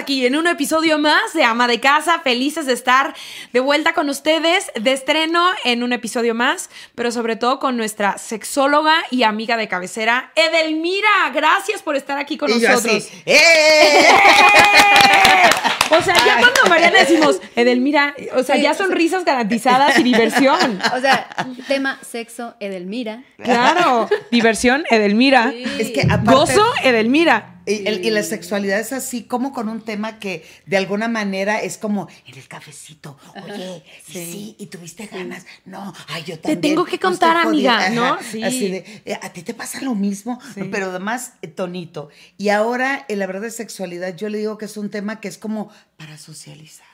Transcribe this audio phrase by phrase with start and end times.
[0.00, 3.14] aquí en un episodio más de Ama de Casa, felices de estar
[3.52, 8.18] de vuelta con ustedes, de estreno en un episodio más, pero sobre todo con nuestra
[8.18, 11.30] sexóloga y amiga de cabecera, Edelmira.
[11.34, 12.96] Gracias por estar aquí con Y yo nosotros.
[12.96, 14.08] así, ¡eh!
[15.92, 20.04] O sea, ya cuando Mariana decimos, Edelmira, o sea, Sí, ya son risas garantizadas y
[20.04, 20.80] diversión.
[20.96, 21.28] O sea,
[21.66, 23.24] tema sexo, Edelmira.
[23.42, 25.52] Claro, diversión, Edelmira.
[25.78, 27.56] Es que aparte- Gozo, Edelmira.
[27.70, 31.60] Y, el- y la sexualidad es así como con un tema que de alguna manera
[31.60, 33.16] es como en el cafecito.
[33.44, 34.56] Oye, y sí.
[34.58, 35.46] y tuviste ganas.
[35.64, 36.60] No, ay, yo también.
[36.60, 38.18] tengo que contar, amiga, ¿no?
[38.22, 38.42] Sí.
[38.42, 42.10] Así de, eh, a ti te pasa lo mismo, pero además eh, tonito.
[42.38, 45.28] Y ahora, en la verdad de sexualidad, yo le digo que es un tema que
[45.28, 46.89] es como para socializar.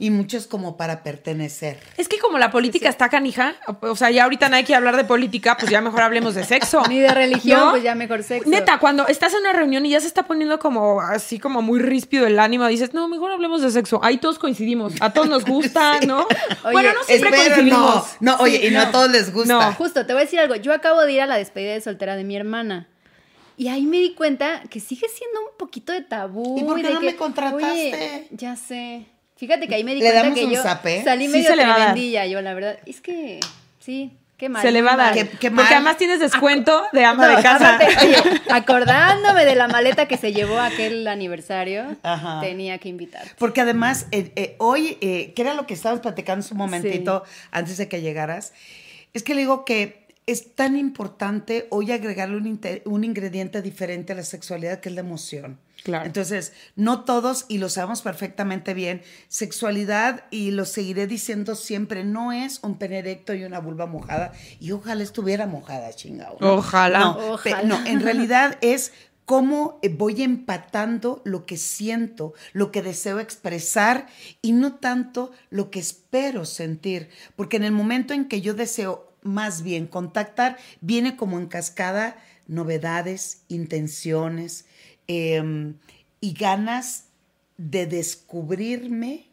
[0.00, 1.80] Y muchos como para pertenecer.
[1.96, 5.02] Es que como la política está canija, o sea, ya ahorita nadie quiere hablar de
[5.02, 6.82] política, pues ya mejor hablemos de sexo.
[6.88, 7.70] Ni de religión, ¿No?
[7.72, 8.48] pues ya mejor sexo.
[8.48, 11.80] Neta, cuando estás en una reunión y ya se está poniendo como así como muy
[11.80, 13.98] ríspido el ánimo, dices, no, mejor hablemos de sexo.
[14.04, 16.18] Ahí todos coincidimos, a todos nos gusta, ¿no?
[16.18, 18.06] Oye, bueno, no siempre Espero, coincidimos.
[18.20, 19.52] no, no, oye, y no a todos les gusta.
[19.52, 19.72] No.
[19.74, 20.54] Justo, te voy a decir algo.
[20.54, 22.86] Yo acabo de ir a la despedida de soltera de mi hermana.
[23.56, 26.56] Y ahí me di cuenta que sigue siendo un poquito de tabú.
[26.56, 27.66] ¿Y por qué de no que, me contrataste?
[27.66, 29.06] Oye, ya sé.
[29.38, 31.02] Fíjate que ahí me di ¿Le cuenta damos que un yo zape?
[31.04, 32.26] salí Sí medio se tremendilla.
[32.26, 33.38] Yo, la verdad, es que
[33.78, 34.62] sí, qué mal.
[34.62, 35.14] Se le va a dar.
[35.14, 37.76] Qué- Porque además tienes descuento de ama No, de casa.
[37.76, 38.16] aparte, oye,
[38.50, 42.40] acordándome de la maleta que se llevó aquel aniversario, Ajá.
[42.40, 43.22] tenía que invitar.
[43.38, 47.76] Porque además, eh, eh, hoy, eh, que era lo que estabas platicando un momentito antes
[47.78, 48.52] de que llegaras,
[49.14, 49.97] es que le digo que
[50.28, 52.36] es tan importante hoy agregarle
[52.84, 55.58] un, ingrediente diferente a la sexualidad, que es la emoción.
[55.84, 56.04] Claro.
[56.04, 62.30] Entonces, no todos, y lo sabemos perfectamente bien, sexualidad, y lo seguiré diciendo siempre, no
[62.30, 66.36] es un pene erecto y una vulva mojada, y ojalá estuviera mojada, chingado.
[66.40, 66.56] ¿no?
[66.56, 66.98] Ojalá.
[66.98, 67.62] No, Ojalá.
[67.62, 68.92] no, en realidad es
[69.24, 74.08] cómo eh, voy empatando lo que siento, lo que deseo expresar
[74.42, 77.08] y no tanto lo que espero sentir.
[77.34, 82.16] Porque en el momento en que yo deseo más bien contactar, viene como en cascada
[82.48, 84.64] novedades, intenciones
[85.06, 85.76] em,
[86.20, 87.04] y ganas
[87.56, 89.28] de descubrirme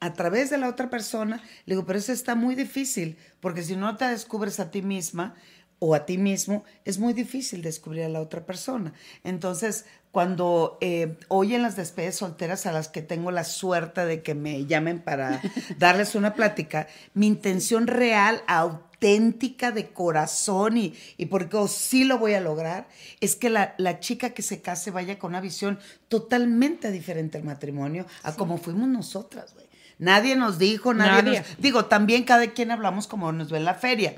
[0.00, 3.76] a través de la otra persona, le digo, pero eso está muy difícil, porque si
[3.76, 5.34] no te descubres a ti misma
[5.80, 8.92] o a ti mismo, es muy difícil descubrir a la otra persona.
[9.24, 14.22] Entonces, cuando eh, hoy en las despedidas solteras a las que tengo la suerte de
[14.22, 15.40] que me llamen para
[15.78, 22.18] darles una plática, mi intención real, auténtica de corazón y, y porque oh, sí lo
[22.18, 22.88] voy a lograr,
[23.20, 27.44] es que la, la chica que se case vaya con una visión totalmente diferente al
[27.44, 29.67] matrimonio a como fuimos nosotras, güey.
[29.98, 31.40] Nadie nos dijo, nadie, Nadie.
[31.40, 31.58] nos...
[31.58, 34.14] Digo, también cada quien hablamos como nos ve en la feria,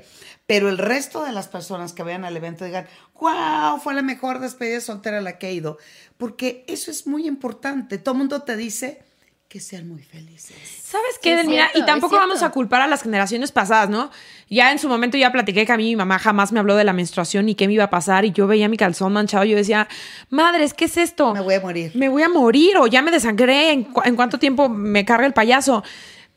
[0.47, 2.87] pero el resto de las personas que vayan al evento digan,
[3.19, 5.77] wow, fue la mejor despedida soltera a la que he ido,
[6.17, 7.97] porque eso es muy importante.
[7.97, 9.03] Todo el mundo te dice
[9.51, 10.55] que sean muy felices.
[10.81, 11.63] ¿Sabes Sí, qué, es Edelmira?
[11.65, 14.09] cierto, y tampoco vamos a culpar a las generaciones pasadas, ¿no?
[14.49, 16.85] Ya en su momento ya platiqué que a mí mi mamá jamás me habló de
[16.85, 19.49] la menstruación y qué me iba a pasar y yo veía mi calzón manchado y
[19.49, 19.89] yo decía,
[20.29, 21.33] madres, ¿qué es esto?
[21.33, 21.91] Me voy a morir.
[21.95, 25.25] me voy a morir o ya me desangré, ¿en, cu- en cuánto tiempo me carga
[25.27, 25.83] el payaso?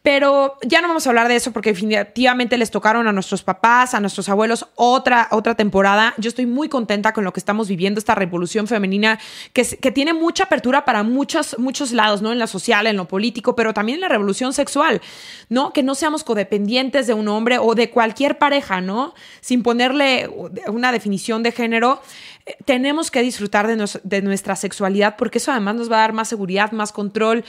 [0.04, 3.94] Pero ya no vamos a hablar de eso porque definitivamente les tocaron a nuestros papás,
[3.94, 6.12] a nuestros abuelos otra, otra temporada.
[6.19, 9.19] Yo estoy muy contenta con lo que estamos viviendo, esta revolución femenina
[9.54, 12.32] que, que tiene mucha apertura para muchos, muchos lados, ¿no?
[12.32, 15.00] En la social, en lo político, pero también en la revolución sexual,
[15.48, 15.72] ¿no?
[15.72, 19.15] Que no seamos codependientes de un hombre o de cualquier pareja, ¿no?
[19.41, 20.28] Sin ponerle
[20.66, 22.03] una definición de género.
[22.44, 26.12] Eh, Tenemos que disfrutar de, de nuestra sexualidad porque eso además nos va a dar
[26.12, 27.42] más seguridad, más control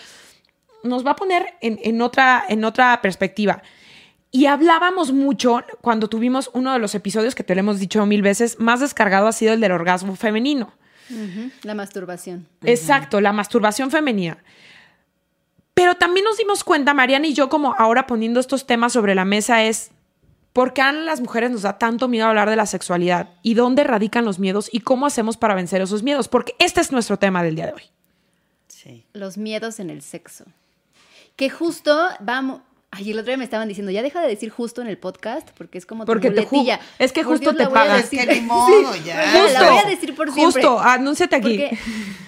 [0.85, 3.61] nos va a poner en, en otra, en otra perspectiva.
[4.31, 8.21] Y hablábamos mucho cuando tuvimos uno de los episodios que te lo hemos dicho mil
[8.21, 10.73] veces, más descargado ha sido el del orgasmo femenino.
[11.63, 12.47] La masturbación.
[12.63, 14.37] Exacto, la masturbación femenina.
[15.73, 19.25] Pero también nos dimos cuenta, Mariana y yo, como ahora poniendo estos temas sobre la
[19.25, 19.91] mesa, es
[20.53, 23.83] por qué a las mujeres nos da tanto miedo hablar de la sexualidad y dónde
[23.83, 27.43] radican los miedos y cómo hacemos para vencer esos miedos, porque este es nuestro tema
[27.43, 27.83] del día de hoy.
[28.67, 29.05] Sí.
[29.13, 30.45] Los miedos en el sexo.
[31.35, 32.61] Que justo vamos.
[32.91, 35.49] Ay, el otro día me estaban diciendo, ya deja de decir justo en el podcast,
[35.57, 36.79] porque es como tu Porque te ju- muletilla.
[36.97, 37.99] es que justo Dios, te la voy a pagan.
[37.99, 38.41] Es que decir.
[38.43, 39.21] ni modo, ya.
[39.43, 40.63] Oye, la voy a decir por siempre.
[40.63, 41.57] Justo, anúnciate aquí.
[41.59, 41.77] Porque,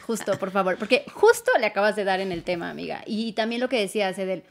[0.05, 3.01] justo, por favor, porque justo le acabas de dar en el tema, amiga.
[3.05, 4.43] Y también lo que decías, Edel.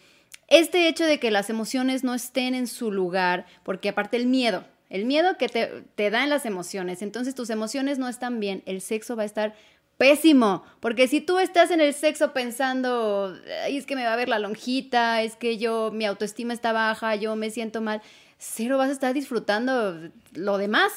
[0.48, 4.64] Este hecho de que las emociones no estén en su lugar, porque aparte el miedo,
[4.88, 8.80] el miedo que te, te dan las emociones, entonces tus emociones no están bien, el
[8.80, 9.54] sexo va a estar
[9.98, 13.34] pésimo, porque si tú estás en el sexo pensando,
[13.64, 16.72] "Ay, es que me va a ver la lonjita, es que yo, mi autoestima está
[16.72, 18.02] baja, yo me siento mal,
[18.38, 20.92] cero vas a estar disfrutando lo demás,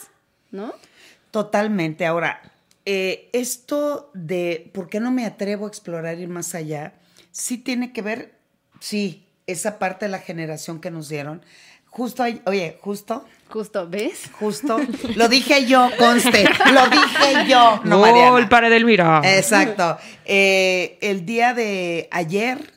[0.51, 0.73] ¿no?
[1.31, 2.05] Totalmente.
[2.05, 2.41] Ahora,
[2.85, 6.93] eh, esto de por qué no me atrevo a explorar ir más allá,
[7.31, 8.33] sí tiene que ver,
[8.79, 11.41] sí, esa parte de la generación que nos dieron.
[11.87, 14.29] Justo, oye, justo, Justo, ¿ves?
[14.33, 14.79] justo,
[15.15, 19.21] lo dije yo, conste, lo dije yo, no Gol para Edelmira.
[19.23, 19.97] Exacto.
[20.25, 22.73] Eh, el día de ayer,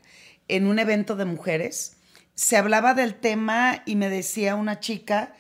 [0.48, 1.96] en un evento de mujeres,
[2.34, 5.34] se hablaba del tema y me decía una chica,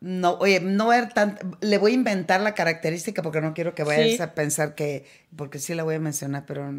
[0.00, 3.82] no, oye, no era tan, le voy a inventar la característica porque no quiero que
[3.82, 4.22] vayas Sí.
[4.22, 5.04] a pensar que,
[5.34, 6.72] porque sí la voy a mencionar, pero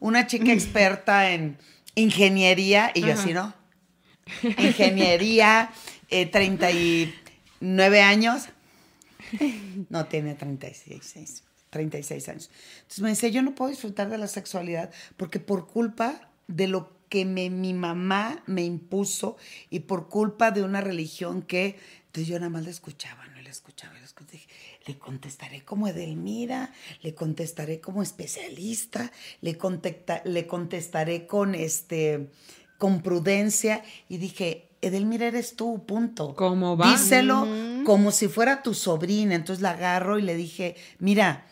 [0.00, 1.58] una chica experta en
[1.94, 3.20] ingeniería, y yo Ajá.
[3.22, 3.52] así, ¿no?
[4.56, 5.70] Ingeniería,
[6.08, 6.26] eh,
[7.62, 8.48] 39 años.
[9.88, 12.50] No, tiene 36, 36 años.
[12.82, 16.90] Entonces me decía, yo no puedo disfrutar de la sexualidad porque por culpa de lo
[17.08, 19.36] que me- mi mamá me impuso
[19.70, 23.50] y por culpa de una religión que, entonces yo nada más le escuchaba, no le
[23.50, 24.40] escuchaba, le escuchaba.
[24.86, 26.72] Le contestaré como Edelmira,
[27.02, 32.28] le contestaré como especialista, le, contacta- le contestaré con este
[32.78, 36.34] con prudencia y dije, Edelmira eres tú, punto.
[36.34, 36.92] ¿Cómo va?
[36.92, 37.46] Díselo
[37.84, 39.34] como si fuera tu sobrina.
[39.34, 41.46] Entonces la agarro y le dije, mira,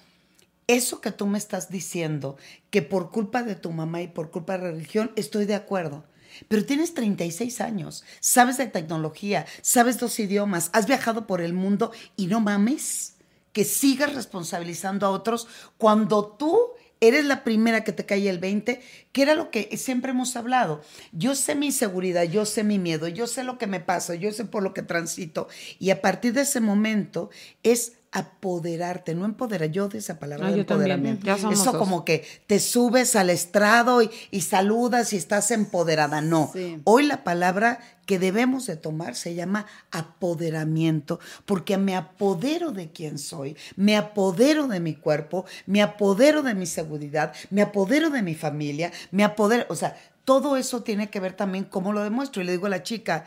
[0.67, 2.37] eso que tú me estás diciendo,
[2.71, 6.05] que por culpa de tu mamá y por culpa de la religión, estoy de acuerdo.
[6.49, 11.93] Pero tienes 36 años, sabes de tecnología, sabes dos idiomas, has viajado por el mundo
[12.17, 13.15] y no mames
[13.53, 16.57] que sigas responsabilizando a otros cuando tú
[17.01, 18.81] eres la primera que te cae el 20,
[19.13, 20.83] que era lo que siempre hemos hablado.
[21.13, 24.31] Yo sé mi inseguridad, yo sé mi miedo, yo sé lo que me pasa, yo
[24.33, 25.49] sé por lo que transito.
[25.79, 27.31] Y a partir de ese momento
[27.63, 29.71] es apoderarte, no empoderar.
[29.71, 31.31] Yo de esa palabra Ah, de empoderamiento.
[31.31, 31.77] Eso dos.
[31.77, 36.21] como que te subes al estrado y, y saludas y estás empoderada.
[36.21, 36.51] No.
[36.53, 36.81] Sí.
[36.85, 43.19] Hoy la palabra que debemos de tomar se llama apoderamiento, porque me apodero de quién
[43.19, 48.35] soy, me apodero de mi cuerpo, me apodero de mi seguridad, me apodero de mi
[48.35, 52.43] familia, me apodero, o sea, todo eso tiene que ver también cómo lo demuestro.
[52.43, 53.27] Y le digo a la chica,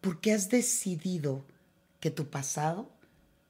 [0.00, 1.44] ¿por qué has decidido
[2.00, 2.90] que tu pasado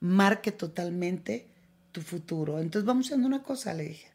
[0.00, 1.48] marque totalmente
[1.92, 2.60] tu futuro?
[2.60, 4.10] Entonces vamos haciendo una cosa, le dije.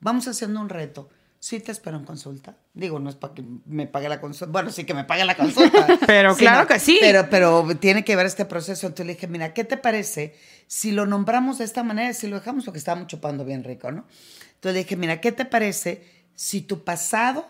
[0.00, 1.08] Vamos haciendo un reto.
[1.38, 2.56] Sí te espero en consulta.
[2.72, 4.50] Digo, no es para que me pague la consulta.
[4.50, 5.86] Bueno, sí que me pague la consulta.
[6.06, 6.98] Pero claro que sí.
[7.00, 8.86] Pero, pero tiene que ver este proceso.
[8.86, 10.34] Entonces le dije, mira, ¿qué te parece
[10.66, 14.06] si lo nombramos de esta manera si lo dejamos porque estábamos chupando bien rico, ¿no?
[14.54, 17.46] Entonces le dije, mira, ¿qué te parece si tu pasado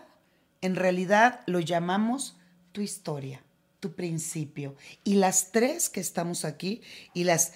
[0.61, 2.37] en realidad lo llamamos
[2.71, 3.44] tu historia,
[3.85, 4.75] tu principio?
[5.03, 6.81] Y las tres que estamos aquí
[7.13, 7.53] y las,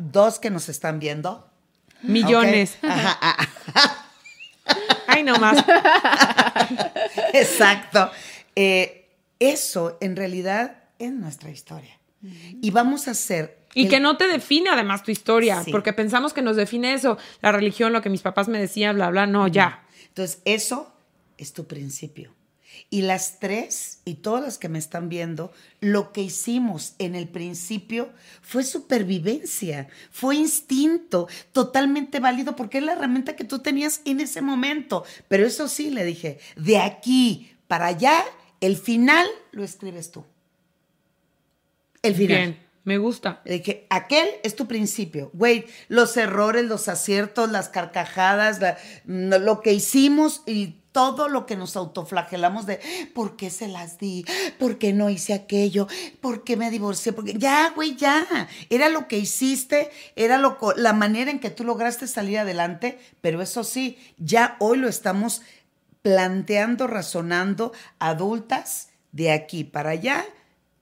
[0.00, 1.48] dos que nos están viendo.
[2.02, 2.76] Millones.
[2.82, 4.06] Ajá, ajá.
[5.06, 5.64] Ay, no más.
[7.34, 8.10] Exacto.
[8.56, 9.06] Eh,
[9.38, 11.98] eso en realidad es nuestra historia.
[12.60, 13.58] Y vamos a hacer.
[13.74, 15.70] Y el- que no te define además tu historia, Sí.
[15.70, 19.10] porque pensamos que nos define eso, la religión, lo que mis papás me decían, bla,
[19.10, 19.84] bla, no, ya.
[20.08, 20.92] Entonces, eso
[21.38, 22.32] es tu principio.
[22.90, 27.26] Y las tres, y todas las que me están viendo, lo que hicimos en el
[27.28, 28.10] principio
[28.42, 34.42] fue supervivencia, fue instinto, totalmente válido, porque es la herramienta que tú tenías en ese
[34.42, 35.04] momento.
[35.28, 38.22] Pero eso sí, le dije, de aquí para allá,
[38.60, 40.24] el final lo escribes tú.
[42.02, 42.36] El final.
[42.36, 43.40] Bien, me gusta.
[43.44, 45.30] Le dije, aquel es tu principio.
[45.34, 51.46] Güey, los errores, los aciertos, las carcajadas, la- no, lo que hicimos y todo lo
[51.46, 52.80] que nos autoflagelamos de
[53.14, 54.24] por qué se las di,
[54.58, 55.88] por qué no hice aquello,
[56.20, 58.48] por qué me divorcié, porque ya, güey, ya.
[58.70, 63.42] Era lo que hiciste, era lo, la manera en que tú lograste salir adelante, pero
[63.42, 65.42] eso sí, ya hoy lo estamos
[66.02, 70.24] planteando, razonando, adultas, de aquí para allá,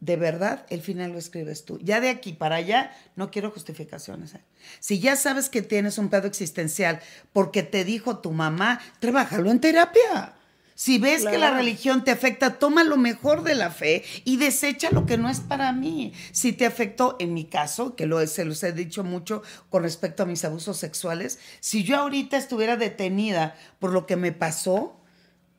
[0.01, 1.79] de verdad, el final lo escribes tú.
[1.83, 4.35] Ya de aquí para allá, no quiero justificaciones.
[4.35, 4.41] ¿eh?
[4.81, 7.01] Si ya sabes que tienes un pedo existencial
[7.35, 10.35] porque te dijo tu mamá, trabájalo en terapia.
[10.75, 14.91] Si ves que la religión te afecta, toma lo mejor de la fe y desecha
[14.91, 16.15] lo que no es para mí.
[16.33, 20.23] Si te afectó, en mi caso, que lo, se los he dicho mucho con respecto
[20.23, 24.99] a mis abusos sexuales, si yo ahorita estuviera detenida por lo que me pasó,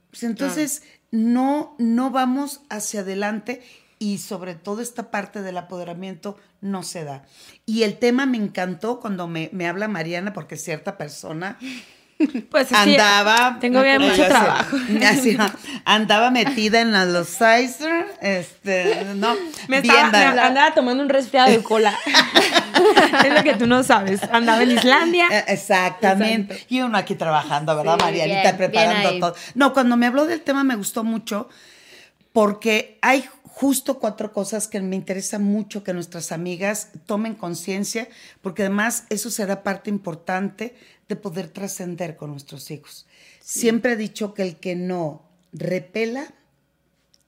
[0.10, 0.82] pues entonces
[1.12, 3.62] no, no vamos hacia adelante
[4.02, 7.22] y sobre todo esta parte del apoderamiento no se da.
[7.68, 11.60] Y el tema me encantó cuando me, me habla Mariana, porque cierta persona
[12.50, 13.58] Pues andaba.
[13.62, 14.76] Tengo bien mucho trabajo.
[15.86, 19.36] andaba metida en la- los Sizer, este, no.
[19.68, 21.94] Me, andaba tomando un resfriado de cola.
[23.26, 24.22] es lo que tú no sabes.
[24.32, 25.28] Andaba en Islandia.
[25.32, 26.54] Eh, Exactamente.
[26.56, 26.74] Exacto.
[26.74, 28.42] Y uno aquí trabajando, ¿verdad, Sí, Marianita?
[28.42, 29.36] bien, preparando bien todo.
[29.54, 31.50] No, cuando me habló del tema me gustó mucho
[32.34, 33.26] porque hay
[33.62, 38.10] justo cuatro cosas que me interesa mucho que nuestras amigas tomen conciencia,
[38.42, 40.76] porque además eso será parte importante
[41.08, 43.06] de poder trascender con nuestros hijos.
[43.40, 45.22] Siempre he dicho que el que no
[45.54, 46.34] repela,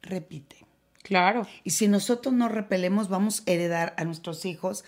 [0.01, 0.65] repite.
[1.03, 1.45] Claro.
[1.63, 4.83] Y si nosotros no repelemos, vamos a heredar a nuestros hijos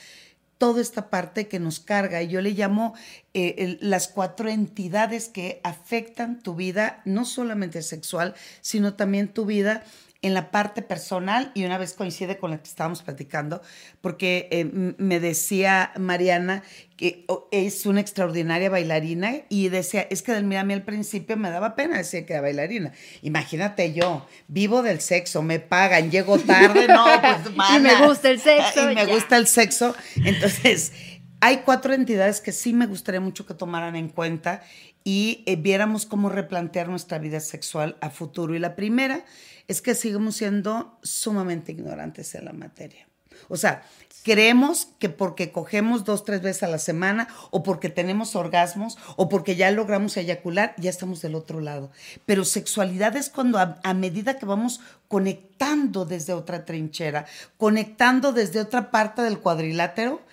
[0.57, 2.23] toda esta parte que nos carga.
[2.23, 2.95] Y yo le llamo
[3.35, 9.45] eh, el- las cuatro entidades que afectan tu vida, no solamente sexual, sino también tu
[9.45, 9.83] vida
[10.21, 13.61] en la parte personal y una vez coincide con la que estábamos platicando,
[14.01, 14.65] porque eh,
[14.97, 16.63] me decía Mariana
[16.97, 21.49] que es una extraordinaria bailarina y decía, es que mira, a mí al principio me
[21.49, 22.93] daba pena decir que era bailarina.
[23.21, 28.07] Imagínate yo, vivo del sexo, me pagan, llego tarde, no, pues Y me mana.
[28.07, 29.13] gusta el sexo, Y me ya.
[29.13, 29.93] gusta el sexo.
[30.23, 30.93] Entonces,
[31.41, 34.63] hay cuatro entidades que sí me gustaría mucho que tomaran en cuenta
[35.05, 38.55] y eh, viéramos cómo replantear nuestra vida sexual a futuro.
[38.55, 39.23] Y la primera
[39.67, 43.07] es que sigamos siendo sumamente ignorantes en la materia.
[43.47, 43.83] O sea,
[44.23, 49.29] creemos que porque cogemos dos, tres veces a la semana o porque tenemos orgasmos o
[49.29, 51.91] porque ya logramos eyacular, ya estamos del otro lado.
[52.25, 58.89] Pero sexualidad es cuando a medida que vamos conectando desde otra trinchera, conectando desde otra
[58.89, 60.23] parte del cuadrilátero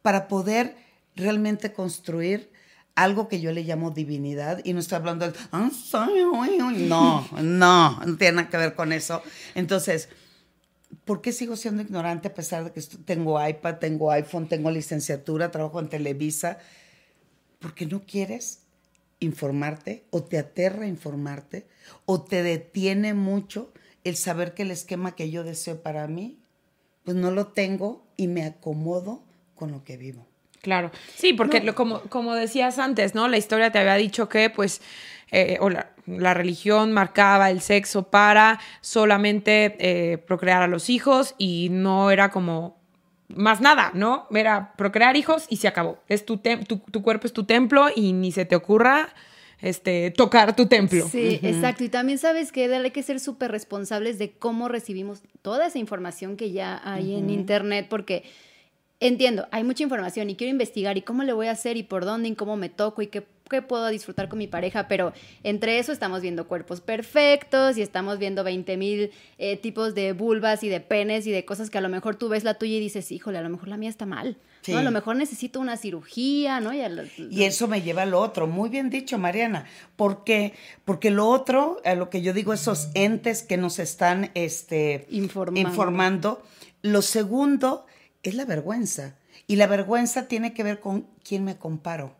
[0.00, 0.74] para poder
[1.14, 2.51] realmente construir
[2.94, 6.86] algo que yo le llamo divinidad y no estoy hablando del "Ah, soy, uy, uy".
[6.88, 9.22] no, no, no tiene nada que ver con eso.
[9.54, 10.08] Entonces,
[11.04, 15.50] ¿por qué sigo siendo ignorante a pesar de que tengo iPad, tengo iPhone, tengo licenciatura,
[15.50, 16.58] trabajo en Televisa?
[17.58, 18.60] Porque no quieres
[19.20, 21.66] informarte o te aterra informarte
[22.06, 23.72] o te detiene mucho
[24.04, 26.40] el saber que el esquema que yo deseo para mí,
[27.04, 29.22] pues no lo tengo y me acomodo
[29.54, 30.26] con lo que vivo.
[30.62, 30.90] Claro.
[31.16, 33.28] Sí, porque lo- como, como decías antes, ¿no?
[33.28, 34.80] La historia te había dicho que, pues,
[35.30, 41.34] eh, o la, la religión marcaba el sexo para solamente eh, procrear a los hijos
[41.38, 42.76] y no era como
[43.28, 44.26] más nada, ¿no?
[44.30, 45.98] Era procrear hijos y se acabó.
[46.08, 49.08] Es tu, tem- tu, tu cuerpo es tu templo y ni se te ocurra
[49.60, 51.08] este, tocar tu templo.
[51.08, 51.82] Sí, exacto.
[51.84, 56.36] Y también sabes que hay que ser súper responsables de cómo recibimos toda esa información
[56.36, 58.24] que ya hay en Internet, porque
[59.06, 62.04] entiendo, hay mucha información y quiero investigar y cómo le voy a hacer y por
[62.04, 65.78] dónde y cómo me toco y qué, qué puedo disfrutar con mi pareja, pero entre
[65.78, 70.68] eso estamos viendo cuerpos perfectos y estamos viendo 20 mil eh, tipos de vulvas y
[70.68, 73.10] de penes y de cosas que a lo mejor tú ves la tuya y dices,
[73.12, 74.36] híjole, a lo mejor la mía está mal.
[74.62, 74.72] Sí.
[74.72, 74.78] ¿no?
[74.78, 76.72] A lo mejor necesito una cirugía, ¿no?
[76.72, 78.46] Y, a lo- Y eso me lleva a lo otro.
[78.46, 79.64] Muy bien dicho, Mariana.
[79.96, 80.54] ¿Por qué?
[80.84, 85.68] Porque lo otro, a lo que yo digo, esos entes que nos están este, Informando.
[85.68, 86.42] informando.
[86.82, 87.86] Lo segundo
[88.22, 89.16] es la vergüenza.
[89.46, 92.14] Y la vergüenza tiene que ver con quién me comparo.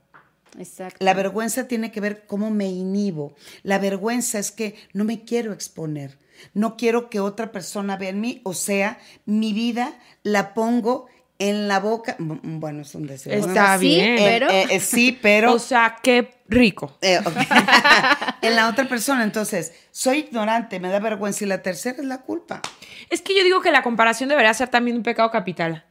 [0.59, 1.05] Exacto.
[1.05, 3.35] La vergüenza tiene que ver cómo me inhibo.
[3.63, 6.19] La vergüenza es que no me quiero exponer.
[6.55, 8.41] No quiero que otra persona vea en mí.
[8.45, 11.07] O sea, mi vida la pongo
[11.39, 12.17] en la boca.
[12.19, 13.33] Bueno, es un deseo.
[13.33, 14.19] Está sí, bien.
[14.19, 14.51] Eh, pero...
[14.51, 15.53] eh, eh, sí, pero...
[15.55, 16.99] O sea, qué rico.
[17.03, 17.21] Eh,
[18.43, 19.23] en la otra persona.
[19.23, 21.45] Entonces, soy ignorante, me da vergüenza.
[21.45, 22.61] Y la tercera es la culpa.
[23.09, 25.85] Es que yo digo que la comparación debería ser también un pecado capital.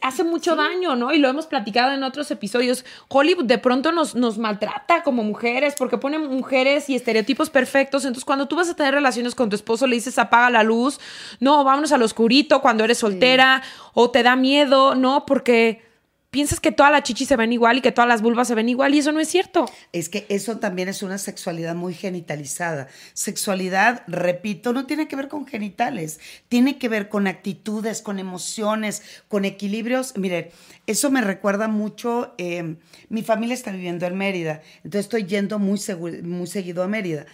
[0.00, 1.12] Hace mucho daño, ¿no?
[1.12, 2.84] Y lo hemos platicado en otros episodios.
[3.08, 8.04] Hollywood de pronto nos, nos maltrata como mujeres porque pone mujeres y estereotipos perfectos.
[8.04, 11.00] Entonces, cuando tú vas a tener relaciones con tu esposo, le dices apaga la luz,
[11.40, 13.62] no, vámonos al oscurito cuando eres soltera,
[13.94, 15.26] o te da miedo, ¿no?
[15.26, 15.91] Porque
[16.32, 18.70] piensas que todas las chichis se ven igual y que todas las vulvas se ven
[18.70, 19.66] igual, y eso no es cierto.
[19.92, 22.88] Es que eso también es una sexualidad muy genitalizada.
[23.12, 29.02] Sexualidad, repito, no tiene que ver con genitales, tiene que ver con actitudes, con emociones,
[29.28, 30.16] con equilibrios.
[30.16, 30.52] Mire,
[30.86, 32.76] eso me recuerda mucho, eh,
[33.10, 35.78] mi familia está viviendo en Mérida, entonces estoy yendo muy,
[36.22, 37.26] muy seguido a Mérida.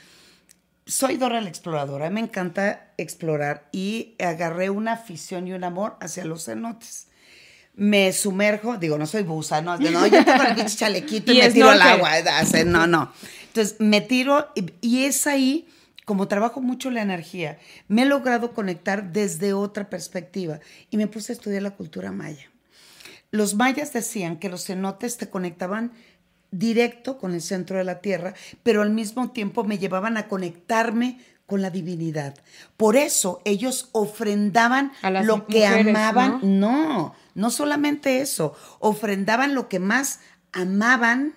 [0.87, 6.25] Soy Dora la exploradora, me encanta explorar y agarré una afición y un amor hacia
[6.25, 7.08] los cenotes.
[7.79, 11.43] Me sumerjo, digo, no soy buza, no, no yo tengo el pinche chalequito y, Y
[11.43, 12.11] me tiro al agua,
[12.67, 13.13] no, no.
[13.47, 15.69] Entonces me tiro y, y es ahí,
[16.05, 20.59] como trabajo mucho la energía, me he logrado conectar desde otra perspectiva
[20.91, 22.51] y me puse a estudiar la cultura maya.
[23.31, 25.93] Los mayas decían que los cenotes te conectaban
[26.51, 31.21] directo con el centro de la tierra, pero al mismo tiempo me llevaban a conectarme
[31.49, 32.35] con la divinidad.
[32.77, 36.41] Por eso ellos ofrendaban A lo que amaban.
[36.43, 36.89] ¿no?
[36.89, 40.21] No, no solamente eso, ofrendaban lo que más
[40.53, 41.35] amaban.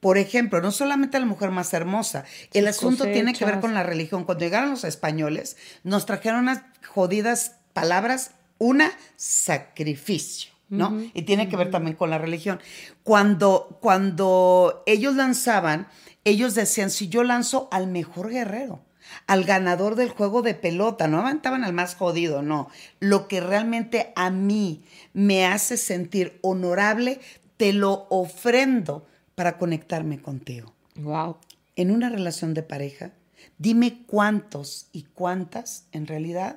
[0.00, 3.60] Por ejemplo, no solamente a la mujer más hermosa, el Sus asunto tiene que ver
[3.60, 4.24] con la religión.
[4.24, 11.00] Cuando llegaron los españoles, nos trajeron unas jodidas palabras, una, sacrificio, ¿no?
[11.14, 12.58] Y tiene que ver también con la religión.
[13.04, 15.86] Cuando, cuando ellos lanzaban,
[16.24, 18.82] ellos decían, si yo lanzo al mejor guerrero,
[19.26, 22.68] al ganador del juego de pelota, no aventaban al más jodido, no.
[23.00, 27.20] Lo que realmente a mí me hace sentir honorable,
[27.56, 30.72] te lo ofrendo para conectarme contigo.
[30.96, 31.36] Wow.
[31.76, 33.12] En una relación de pareja,
[33.58, 36.56] dime cuántos y cuántas en realidad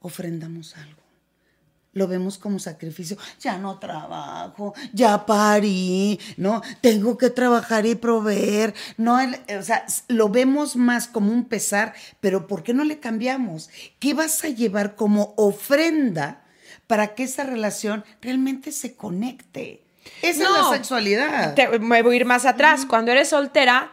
[0.00, 1.03] ofrendamos algo.
[1.94, 3.16] Lo vemos como sacrificio.
[3.40, 6.62] Ya no trabajo, ya parí, ¿no?
[6.80, 8.74] Tengo que trabajar y proveer.
[8.96, 13.70] No, o sea, lo vemos más como un pesar, pero ¿por qué no le cambiamos?
[13.98, 16.44] ¿Qué vas a llevar como ofrenda
[16.86, 19.84] para que esa relación realmente se conecte?
[20.22, 21.56] Esa es la sexualidad.
[21.80, 22.86] me voy a ir más atrás.
[22.86, 23.90] Cuando eres soltera,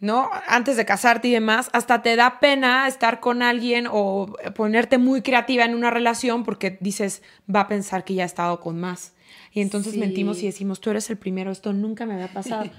[0.00, 0.30] ¿no?
[0.46, 5.22] Antes de casarte y demás, hasta te da pena estar con alguien o ponerte muy
[5.22, 9.12] creativa en una relación porque dices, va a pensar que ya ha estado con más.
[9.52, 12.70] Y entonces mentimos y decimos, tú eres el primero, esto nunca me había pasado.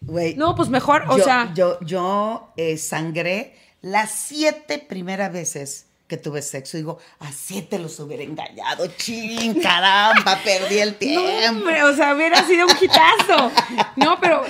[0.36, 1.52] no, pues mejor, o sea.
[1.54, 6.76] Yo, yo eh, sangré las siete primeras veces que tuve sexo.
[6.76, 8.86] Digo, a siete los hubiera engañado.
[8.96, 11.70] Ching, caramba, perdí el tiempo.
[11.70, 13.50] No, o sea, hubiera sido un hitazo.
[13.96, 14.42] No, pero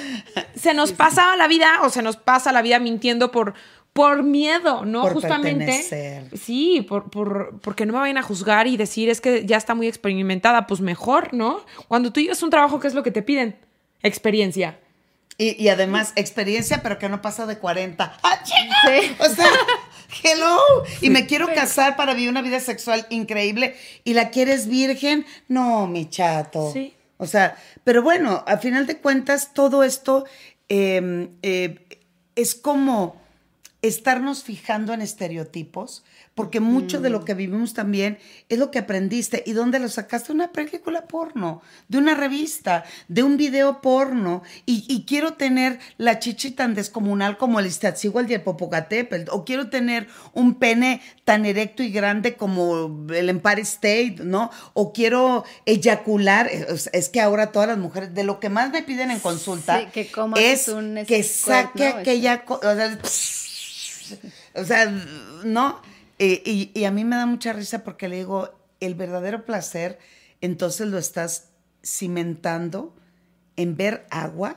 [0.57, 3.55] se nos pasa la vida, o se nos pasa la vida mintiendo por,
[3.93, 5.03] por miedo, ¿no?
[5.03, 6.27] Por Justamente.
[6.37, 9.75] Sí, por, por, porque no me vayan a juzgar y decir es que ya está
[9.75, 10.67] muy experimentada.
[10.67, 11.65] Pues mejor, ¿no?
[11.89, 13.57] Cuando tú llevas un trabajo, ¿qué es lo que te piden?
[14.03, 14.79] Experiencia.
[15.37, 18.19] Y, y además, experiencia, pero que no pasa de 40.
[18.23, 19.17] ¡Ah, sí.
[19.19, 19.49] O sea,
[20.23, 20.59] hello.
[21.01, 23.77] Y me quiero casar para vivir una vida sexual increíble.
[24.05, 25.27] ¿Y la quieres virgen?
[25.49, 26.71] No, mi chato.
[26.73, 26.95] Sí.
[27.17, 30.25] O sea, pero bueno, a final de cuentas, todo esto
[30.69, 31.87] em, eh,
[32.37, 33.21] es como
[33.83, 39.45] estarnos fijando en estereotipos porque mucho de lo que vivimos también es lo que aprendiste.
[39.47, 40.33] ¿Y dónde lo sacaste?
[40.33, 44.43] Una película porno, de una revista, de un video porno.
[44.67, 49.31] Y, quiero tener la chichi tan descomunal como el Iztaccíhuatl y el Popocatépetl.
[49.31, 54.51] O quiero tener un pene tan erecto y grande como el Empire State, ¿no?
[54.73, 56.51] O quiero eyacular.
[56.93, 60.11] Es que ahora todas las mujeres, de lo que más me piden en consulta, que
[60.53, 60.71] es
[61.07, 62.45] que saque aquella...
[64.55, 64.93] o sea,
[65.45, 65.94] ¿no?
[66.19, 68.51] Y, a mí me da mucha risa porque le digo,
[68.81, 69.99] el verdadero placer,
[70.41, 71.51] entonces lo estás
[71.85, 72.95] cimentando
[73.57, 74.57] en ver agua.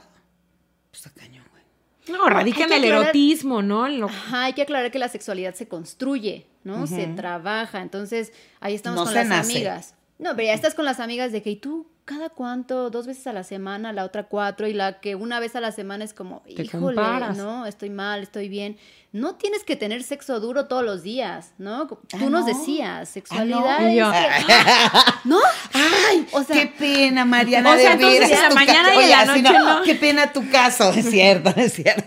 [0.91, 2.17] Pues está cañón, güey.
[2.17, 3.85] No, radica en el erotismo, ¿no?
[4.05, 6.87] Ajá, hay que aclarar que la sexualidad se construye, ¿no?
[6.87, 7.81] Se trabaja.
[7.81, 9.95] Entonces, ahí estamos con las amigas.
[10.19, 12.89] No, pero ya estás con las amigas de que, ¿y tú cada cuánto?
[12.89, 15.71] Dos veces a la semana, la otra cuatro, y la que una vez a la
[15.71, 16.95] semana es como, híjole,
[17.35, 17.67] ¿no?
[17.67, 18.77] Estoy mal, estoy bien
[19.13, 21.87] no tienes que tener sexo duro todos los días, ¿no?
[21.87, 23.79] Tú ah, nos decías, sexualidad.
[23.79, 25.39] Ah, no.
[25.73, 27.73] Ay, o sea, qué pena, Mariana.
[27.73, 31.53] O sea, entonces la mañana y la noche no, Qué pena tu caso, es cierto,
[31.55, 32.03] es cierto.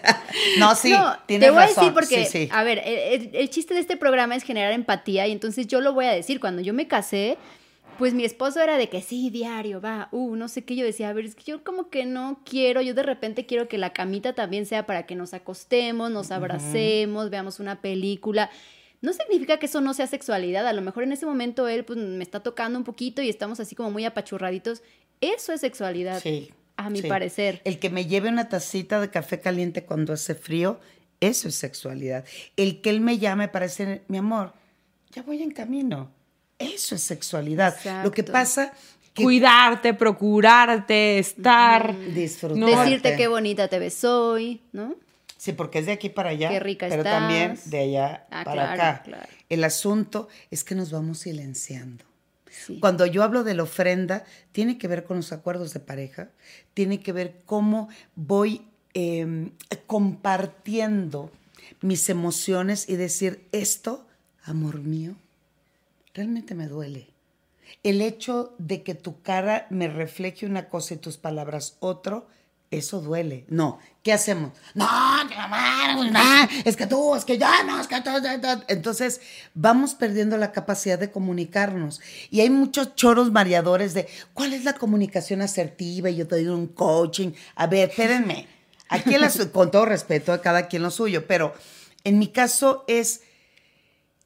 [0.58, 3.96] No, sí, no, tienes Te voy a decir porque, a ver, el chiste de este
[3.96, 6.38] programa es generar empatía y entonces yo lo voy a decir.
[6.38, 7.38] Cuando yo me casé,
[8.00, 10.74] pues mi esposo era de que sí, diario, va, uh, no sé qué.
[10.74, 13.68] Yo decía, a ver, es que yo como que no quiero, yo de repente quiero
[13.68, 18.50] que la camita también sea para que nos acostemos, nos abracemos, veamos una película.
[19.02, 21.98] No significa que eso no sea sexualidad, a lo mejor en ese momento él pues
[21.98, 24.82] me está tocando un poquito y estamos así como muy apachurraditos.
[25.20, 26.20] Eso es sexualidad.
[26.20, 26.54] Sí.
[26.78, 27.60] A mi parecer.
[27.64, 30.80] El que me lleve una tacita de café caliente cuando hace frío,
[31.20, 32.24] eso es sexualidad.
[32.56, 34.54] El que él me llame para decir, mi amor,
[35.10, 36.10] ya voy en camino
[36.60, 37.76] eso es sexualidad.
[38.04, 38.72] Lo que pasa
[39.14, 42.84] cuidarte, procurarte, estar, disfrutar.
[42.84, 44.94] Decirte qué bonita te ves hoy, ¿no?
[45.36, 46.50] Sí, porque es de aquí para allá.
[46.50, 49.02] Qué rica pero también de allá ah, para acá.
[49.48, 52.04] El asunto es que nos vamos silenciando.
[52.80, 56.28] Cuando yo hablo de la ofrenda, tiene que ver con los acuerdos de pareja,
[56.74, 59.52] tiene que ver cómo voy em,
[59.86, 61.30] compartiendo
[61.80, 64.06] mis emociones y decir esto,
[64.44, 65.14] amor mío,
[66.14, 67.08] realmente me duele.
[67.82, 72.26] El hecho de que tu cara me refleje una cosa y tus palabras otro,
[72.70, 73.44] eso duele.
[73.48, 74.52] No, ¿qué hacemos?
[74.74, 78.18] No, la es que tú, es que ya, no, es que todo,
[78.68, 79.20] Entonces,
[79.54, 82.00] vamos perdiendo la capacidad de comunicarnos.
[82.30, 86.10] Y hay muchos choros mareadores de, ¿cuál es la comunicación asertiva?
[86.10, 87.32] Y yo te digo un coaching.
[87.56, 88.46] A ver, espérenme.
[88.88, 89.14] Aquí,
[89.52, 91.54] con todo respeto a cada quien lo suyo, pero
[92.02, 93.22] en mi caso es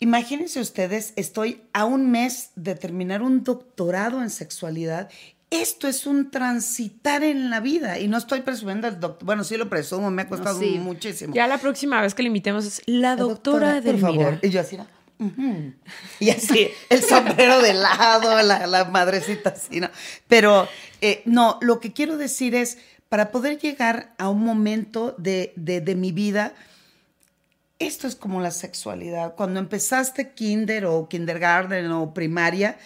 [0.04, 5.08] Imagínense ustedes, estoy a un mes de terminar un doctorado en sexualidad.
[5.48, 9.24] Esto es un transitar en la vida y no estoy presumiendo el doctor.
[9.24, 11.34] Bueno, sí lo presumo, me ha costado muchísimo.
[11.34, 14.38] Ya la próxima vez que le invitemos es la, doctora, de Por favor.
[14.42, 14.76] Y yo así,
[16.20, 19.88] Y así, el sombrero de lado, la, madrecita así, ¿no?
[20.28, 20.68] Pero
[21.00, 22.76] eh, no, lo que quiero decir es,
[23.08, 26.52] para poder llegar a un momento de, de, de mi vida,
[27.78, 29.34] esto es como la sexualidad.
[29.34, 32.78] Cuando empezaste kinder o kindergarten o primaria,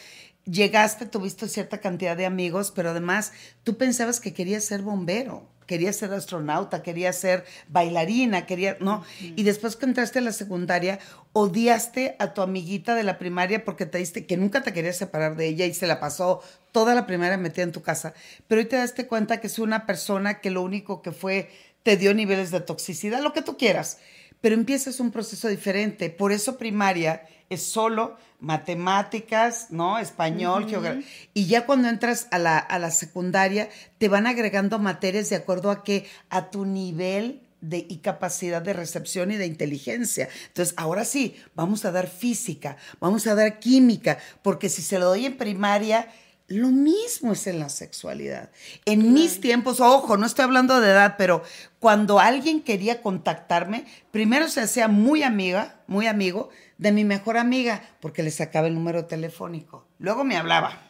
[0.45, 3.33] llegaste, tuviste cierta cantidad de amigos, pero además
[3.65, 9.05] tú pensabas que querías ser bombero, querías ser astronauta, querías ser bailarina, querías, ¿no?
[9.21, 10.99] Y después que entraste a la secundaria,
[11.35, 15.37] odiaste a tu amiguita de la primaria porque te diste que nunca te querías separar
[15.37, 16.41] de ella y se la pasó
[16.73, 18.15] toda la primaria metida en tu casa.
[18.47, 21.51] Pero hoy te daste cuenta que es una persona que lo único que fue
[21.83, 23.99] te dio niveles de toxicidad, lo que tú quieras
[24.41, 26.11] pero empiezas un proceso diferente.
[26.11, 29.99] Por eso primaria es solo matemáticas, ¿no?
[29.99, 31.05] Español, geografía.
[31.35, 35.71] Y ya cuando entras a la, a la secundaria, te van agregando materias de acuerdo
[35.71, 40.29] a que a tu nivel de, y capacidad de recepción y de inteligencia.
[40.49, 45.07] Entonces, ahora sí, vamos a dar física, vamos a dar química, porque si se lo
[45.07, 46.09] doy en primaria,
[46.49, 48.51] lo mismo es en la sexualidad.
[48.87, 51.43] En mis tiempos, ojo, no estoy hablando de edad, pero
[51.79, 57.83] cuando alguien quería contactarme, primero se hacía muy amiga, muy amigo de mi mejor amiga,
[58.01, 59.87] porque le sacaba el número telefónico.
[59.99, 60.88] Luego me hablaba.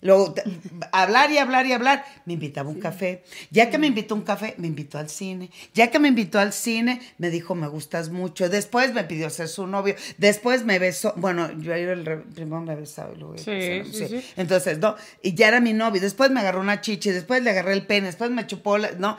[0.00, 0.34] Luego,
[0.92, 3.24] hablar y hablar y hablar, me invitaba a un café.
[3.50, 5.50] Ya que me invitó a un café, me invitó al cine.
[5.74, 8.48] Ya que me invitó al cine, me dijo, me gustas mucho.
[8.48, 9.96] Después me pidió ser su novio.
[10.16, 11.14] Después me besó.
[11.16, 13.38] Bueno, yo el primero me besaba y luego.
[13.38, 16.00] Sí, sí, sí, Entonces, no, y ya era mi novio.
[16.00, 19.18] Después me agarró una chichi, después le agarré el pene, después me chupó, la, no.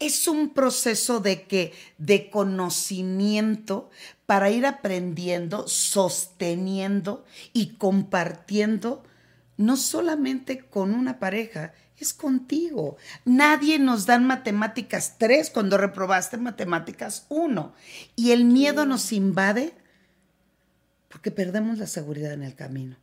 [0.00, 3.90] Es un proceso de que, de conocimiento
[4.26, 9.02] para ir aprendiendo, sosteniendo y compartiendo
[9.58, 12.96] no solamente con una pareja, es contigo.
[13.24, 17.74] Nadie nos da matemáticas 3 cuando reprobaste matemáticas 1.
[18.16, 19.74] Y el miedo nos invade
[21.08, 22.96] porque perdemos la seguridad en el camino,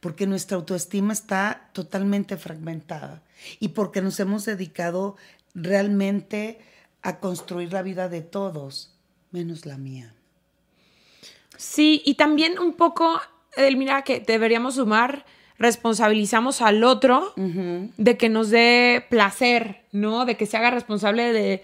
[0.00, 3.22] porque nuestra autoestima está totalmente fragmentada
[3.58, 5.16] y porque nos hemos dedicado
[5.54, 6.60] realmente
[7.02, 8.94] a construir la vida de todos,
[9.32, 10.14] menos la mía.
[11.56, 13.20] Sí, y también un poco,
[13.76, 15.26] mira que deberíamos sumar
[15.60, 20.24] responsabilizamos al otro de que nos dé placer, ¿no?
[20.24, 21.62] De que se haga responsable de,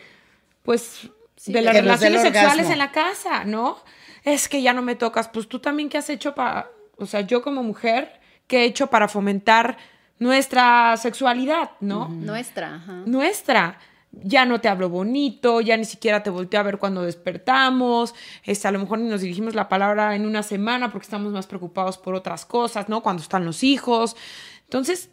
[0.63, 1.09] pues,
[1.47, 3.79] de las relaciones sexuales en la casa, ¿no?
[4.23, 5.29] Es que ya no me tocas.
[5.29, 8.89] Pues tú también, ¿qué has hecho para, o sea, yo como mujer, ¿qué he hecho
[8.89, 9.79] para fomentar
[10.19, 12.09] nuestra sexualidad, ¿no?
[12.09, 13.03] Nuestra, ajá.
[13.07, 13.79] Nuestra
[14.23, 18.69] ya no te hablo bonito, ya ni siquiera te volteo a ver cuando despertamos, este,
[18.69, 21.99] a lo mejor ni nos dirigimos la palabra en una semana porque estamos más preocupados
[21.99, 23.03] por otras cosas, ¿no?
[23.03, 24.17] Cuando están los hijos.
[24.65, 25.11] Entonces,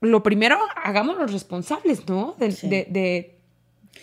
[0.00, 2.36] lo primero, hagámonos responsables, ¿no?
[2.38, 3.32] De,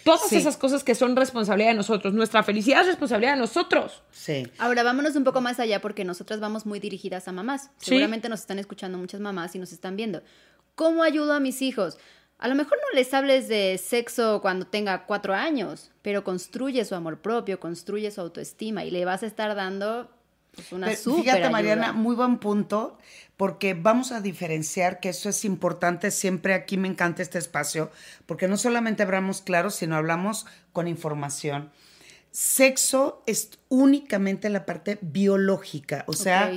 [0.03, 2.13] todas esas cosas que son responsabilidad de nosotros.
[2.13, 4.03] Nuestra felicidad es responsabilidad de nosotros.
[4.11, 4.47] Sí.
[4.57, 7.69] Ahora vámonos un poco más allá porque nosotras vamos muy dirigidas a mamás.
[7.77, 10.21] Seguramente nos están escuchando muchas mamás y nos están viendo.
[10.75, 11.97] ¿Cómo ayudo a mis hijos?
[12.43, 16.93] A lo mejor no les hables de sexo cuando tenga cuatro años, pero construye su
[16.93, 20.11] amor propio, construye su autoestima y le vas a estar dando
[20.53, 22.97] pues, una súper Fíjate, Mariana, muy buen punto,
[23.37, 26.11] porque vamos a diferenciar que eso es importante.
[26.11, 27.91] Siempre aquí me encanta este espacio,
[28.25, 31.71] porque no solamente hablamos claro, sino hablamos con información.
[32.31, 36.51] Sexo es únicamente la parte biológica, o sea,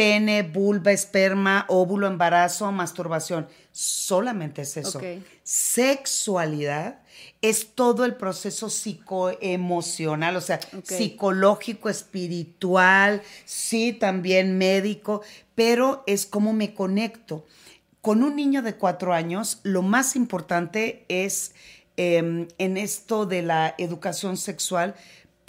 [0.00, 3.46] pene, vulva, esperma, óvulo, embarazo, masturbación.
[3.70, 4.98] Solamente es eso.
[5.42, 7.02] Sexualidad
[7.42, 15.20] es todo el proceso psicoemocional, o sea, psicológico, espiritual, sí, también médico,
[15.54, 17.44] pero es cómo me conecto.
[18.00, 21.52] Con un niño de cuatro años, lo más importante es
[21.98, 24.94] em, en esto de la educación sexual,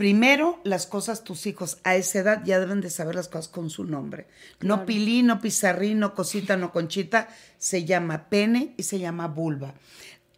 [0.02, 3.70] Primero, las cosas tus hijos a esa edad ya deben de saber las cosas con
[3.70, 4.26] su nombre.
[4.60, 7.28] No pilín, no pizarrín, no cosita, no conchita,
[7.60, 9.76] se llama pene y se llama vulva.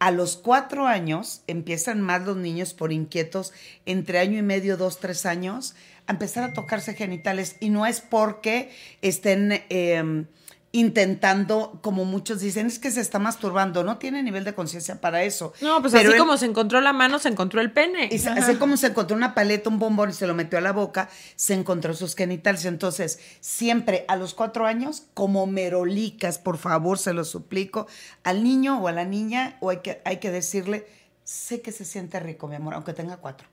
[0.00, 3.54] A los cuatro años empiezan más los niños por inquietos,
[3.86, 5.74] entre año y medio, dos, tres años,
[6.06, 9.64] a empezar a tocarse genitales y no es porque estén...
[9.70, 10.26] Em,
[10.74, 15.22] intentando, como muchos dicen, es que se está masturbando, no tiene nivel de conciencia para
[15.22, 15.52] eso.
[15.60, 18.08] No, pues así como se encontró la mano, se encontró el pene.
[18.10, 20.72] Y así como se encontró una paleta, un bombón y se lo metió a la
[20.72, 22.64] boca, se encontró sus genitales.
[22.64, 27.86] Entonces, siempre a los cuatro años, como merolicas, por favor, se lo suplico,
[28.24, 30.88] al niño o a la niña, o hay que, hay que decirle,
[31.22, 33.46] sé que se siente rico, mi amor, aunque tenga cuatro.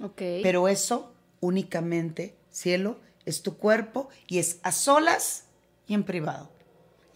[0.00, 0.22] Ok.
[0.44, 5.46] Pero eso únicamente, cielo, es tu cuerpo y es a solas
[5.88, 6.56] y en privado.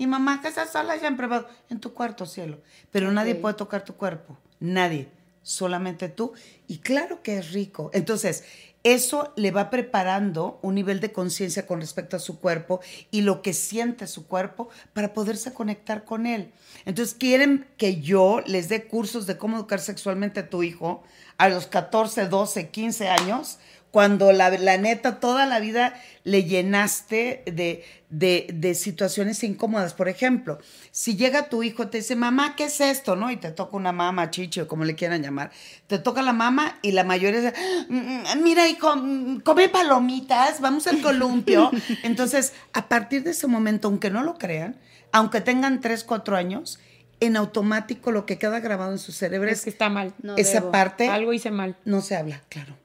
[0.03, 2.59] Y mamá, que esas sola ya en privado, en tu cuarto, cielo.
[2.91, 5.09] Pero nadie puede tocar tu cuerpo, nadie,
[5.45, 6.33] solamente tú.
[6.67, 7.89] Y claro que es rico.
[7.95, 8.43] Entonces,
[8.83, 12.81] eso le va preparando un nivel de conciencia con respecto a su cuerpo
[13.13, 16.51] y lo que siente su cuerpo para poderse conectar con él.
[16.85, 21.05] Entonces, quieren que yo les dé cursos de cómo educar sexualmente a tu hijo
[21.39, 23.61] a los 14, 12, 15 años,
[23.93, 29.93] cuando la, la neta toda la vida le llenaste de, de, de, situaciones incómodas.
[29.93, 30.59] Por ejemplo,
[30.91, 33.17] si llega tu hijo, te dice, mamá, ¿qué es esto?
[33.17, 33.31] ¿No?
[33.31, 35.51] Y te toca una mamá, chicho, como le quieran llamar.
[35.89, 37.55] Te toca la mamá y la mayoría dice,
[37.91, 41.71] mm, mira, hijo, mm, come palomitas, vamos al columpio.
[42.03, 44.77] Entonces, a partir de ese momento, aunque no lo crean,
[45.13, 46.81] aunque tengan 3, 4 años,
[47.21, 50.15] en automático lo que queda grabado en su cerebro es, que está mal.
[50.23, 50.73] No esa debo.
[50.73, 51.77] parte Algo hice mal.
[51.85, 52.82] no se habla, claro.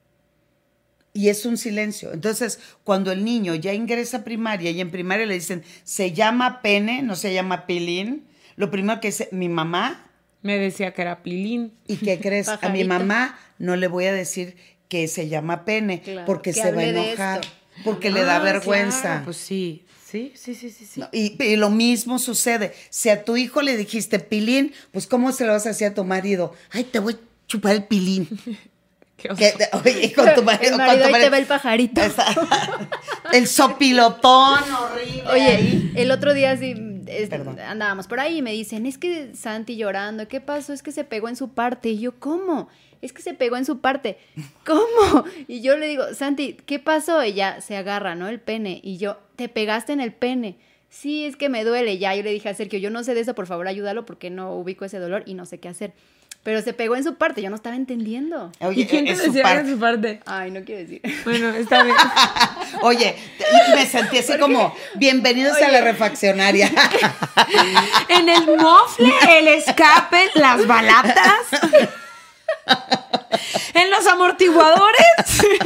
[1.17, 2.13] Y es un silencio.
[2.13, 6.61] Entonces, cuando el niño ya ingresa a primaria y en primaria le dicen, se llama
[6.61, 10.11] pene, no se llama pilín, lo primero que dice, mi mamá,
[10.43, 11.73] Me decía que era pilín.
[11.87, 12.47] ¿y qué crees?
[12.49, 14.55] A mi mamá no le voy a decir
[14.89, 17.41] que se llama pene, Claro, porque que se va a enojar,
[17.83, 19.01] porque le da Ah, vergüenza.
[19.01, 19.83] claro, pues sí.
[20.09, 20.99] Sí, sí, sí, sí, sí.
[21.01, 22.73] No, Y, y lo mismo sucede.
[22.91, 25.93] Si a tu hijo le dijiste pilín, pues ¿cómo se lo vas a decir a
[25.93, 26.53] tu marido?
[26.71, 28.27] Ay, te voy a chupar el pilín.
[29.17, 29.37] Qué oso.
[29.39, 32.01] Que- oye, y con tu marido, El con marido tu ahí te ve el pajarito.
[32.01, 32.25] Esa-
[33.33, 35.23] el sopilotón horrible.
[35.31, 35.91] Oye, ahí.
[35.95, 36.75] el otro día sí
[37.07, 40.71] es- andábamos por ahí y me dicen, es que Santi llorando, ¿qué pasó?
[40.73, 41.89] Es que se pegó en su parte.
[41.89, 42.69] Y yo, ¿cómo?
[43.01, 44.17] Es que se pegó en su parte.
[44.65, 45.25] ¿Cómo?
[45.47, 47.23] Y yo le digo, Santi, ¿qué pasó?
[47.25, 48.27] Ya se agarra, ¿no?
[48.27, 48.79] El pene.
[48.83, 50.57] Y yo, te pegaste en el pene.
[50.89, 51.97] Sí, es que me duele.
[51.97, 54.29] Ya yo le dije a Sergio, yo no sé de eso, por favor ayúdalo porque
[54.29, 55.93] no ubico ese dolor y no sé qué hacer.
[56.47, 58.53] Pero se pegó en su parte, yo no estaba entendiendo.
[58.61, 59.63] Oye, ¿Y quién te es su decía parte.
[59.63, 60.21] de su parte?
[60.25, 61.01] Ay, no quiero decir.
[61.25, 61.97] Bueno, está bien.
[62.83, 63.17] Oye,
[63.75, 66.71] me sentí así como, bienvenidos a la refaccionaria.
[68.07, 71.47] En el mofle, el escape, las balatas.
[73.73, 74.97] En los amortiguadores.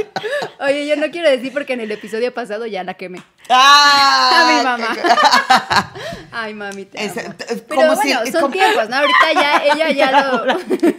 [0.60, 3.22] Oye, yo no quiero decir porque en el episodio pasado ya la quemé.
[3.50, 4.32] ¡Ah!
[4.34, 5.94] A mi mamá.
[6.32, 7.34] Ay, mami, te Es- amo.
[7.50, 8.96] es Pero como si- bueno, son como- tiempos, ¿no?
[8.98, 10.46] Ahorita ya, ella ya lo...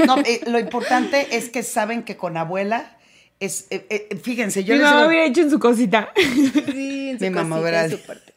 [0.06, 2.96] No, eh, lo importante es que saben que con abuela
[3.40, 6.10] es, eh, eh, fíjense, yo Mi les mamá digo- hubiera hecho en su cosita.
[6.16, 8.32] Sí, en su Mi mamá hubiera- en su parte.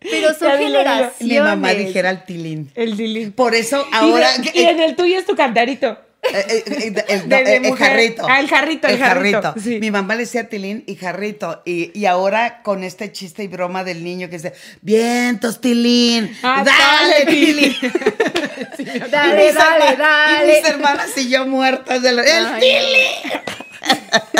[0.00, 1.12] Pero son generaciones.
[1.20, 2.70] mi mamá dijera el tilín.
[2.74, 3.32] El dilín.
[3.32, 4.28] Por eso ahora...
[4.38, 5.96] Y, de- y en el tuyo es tu cantarito.
[6.22, 7.88] Eh, eh, eh, el, el mujer.
[7.88, 8.26] jarrito.
[8.28, 9.80] Ah, el jarrito, el jarrito, sí.
[9.80, 11.62] Mi mamá le decía tilín y jarrito.
[11.64, 16.62] Y, y ahora con este chiste y broma del niño que dice, vientos, tilín, Ah,
[16.64, 17.74] dale, tilín.
[19.10, 20.58] Dale, dale, dale.
[20.58, 22.22] Y mis hermanas y yo muertas de la...
[22.22, 23.40] ¡El tilín!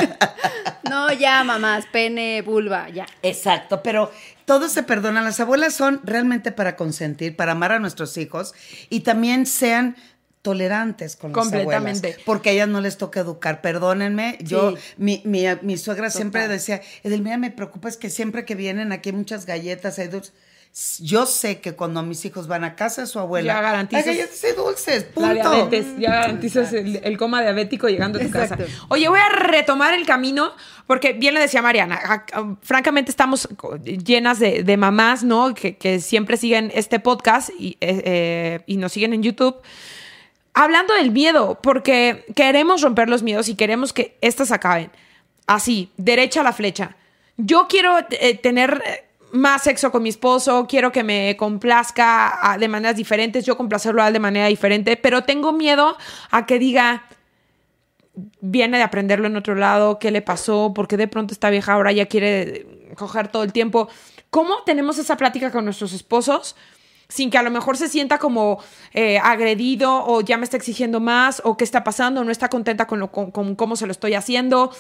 [0.88, 3.06] No, ya, mamás, pene, vulva, ya.
[3.22, 4.12] Exacto, pero
[4.44, 5.22] todo se perdona.
[5.22, 8.52] Las abuelas son realmente para consentir, para amar a nuestros hijos
[8.90, 9.96] y también sean
[10.42, 12.08] tolerantes con las Completamente.
[12.08, 13.60] abuelas, porque a ellas no les toca educar.
[13.62, 18.54] Perdónenme, yo, mi, mi, mi suegra siempre decía, Edelmira, me preocupa es que siempre que
[18.56, 20.32] vienen aquí hay muchas galletas, hay dulces.
[21.00, 24.16] Yo sé que cuando mis hijos van a casa de su abuela, Ya garantizas hay
[24.16, 25.34] galletas y dulces, La punto.
[25.34, 28.56] diabetes, ya garantizas el, el coma diabético llegando a tu Exacto.
[28.64, 28.86] casa.
[28.88, 30.50] Oye, voy a retomar el camino,
[30.86, 33.46] porque bien le decía Mariana, a- a- francamente estamos
[33.84, 35.52] llenas de, de mamás, ¿no?
[35.54, 39.56] Que, que siempre siguen este podcast y, eh, eh, y nos siguen en YouTube.
[40.54, 44.90] Hablando del miedo, porque queremos romper los miedos y queremos que estas acaben.
[45.46, 46.96] Así, derecha a la flecha.
[47.36, 48.82] Yo quiero eh, tener
[49.32, 54.02] más sexo con mi esposo, quiero que me complazca ah, de maneras diferentes, yo complacerlo
[54.02, 55.96] a él de manera diferente, pero tengo miedo
[56.30, 57.06] a que diga,
[58.40, 61.72] viene de aprenderlo en otro lado, qué le pasó, por qué de pronto esta vieja
[61.72, 63.88] ahora ya quiere coger todo el tiempo.
[64.28, 66.54] ¿Cómo tenemos esa plática con nuestros esposos?
[67.12, 68.62] Sin que a lo mejor se sienta como
[68.94, 72.86] eh, agredido o ya me está exigiendo más o qué está pasando, no está contenta
[72.86, 74.72] con, lo, con, con cómo se lo estoy haciendo.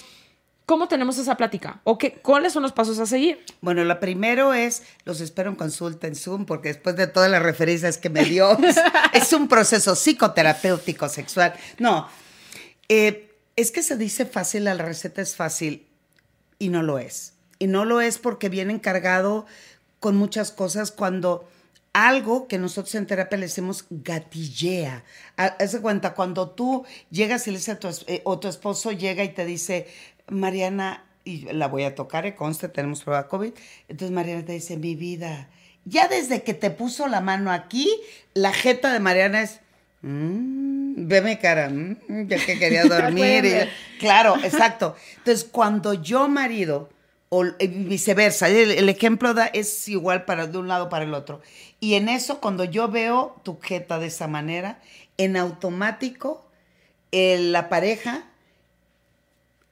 [0.64, 1.80] ¿Cómo tenemos esa plática?
[1.84, 3.44] ¿O qué, cuáles son los pasos a seguir?
[3.60, 7.42] Bueno, lo primero es, los espero en consulta en Zoom, porque después de todas las
[7.42, 8.76] referencias que me dio, es,
[9.12, 11.52] es un proceso psicoterapéutico sexual.
[11.78, 12.08] No,
[12.88, 15.86] eh, es que se dice fácil, la receta es fácil,
[16.58, 17.34] y no lo es.
[17.58, 19.44] Y no lo es porque viene encargado
[20.00, 21.48] con muchas cosas cuando
[21.92, 25.04] algo que nosotros en terapia le decimos gatillea.
[25.36, 28.48] Ha- Haz de cuenta, cuando tú llegas y le dices a tu, eh, o tu
[28.48, 29.86] esposo llega y te dice,
[30.28, 33.52] Mariana, y la voy a tocar, eh, conste, tenemos prueba COVID.
[33.88, 35.48] Entonces Mariana te dice, mi vida,
[35.84, 37.88] ya desde que te puso la mano aquí,
[38.34, 39.60] la jeta de Mariana es,
[40.02, 43.44] "Mm, veme cara, mm, yo que quería dormir.
[43.44, 44.96] y- claro, exacto.
[45.18, 46.88] Entonces, cuando yo marido,
[47.34, 51.40] o eh, viceversa, el, ejemplo da, es igual para de un lado para el otro.
[51.80, 54.82] Y en eso, cuando yo veo tu jeta de esa manera,
[55.16, 56.44] en automático,
[57.10, 58.26] eh, la pareja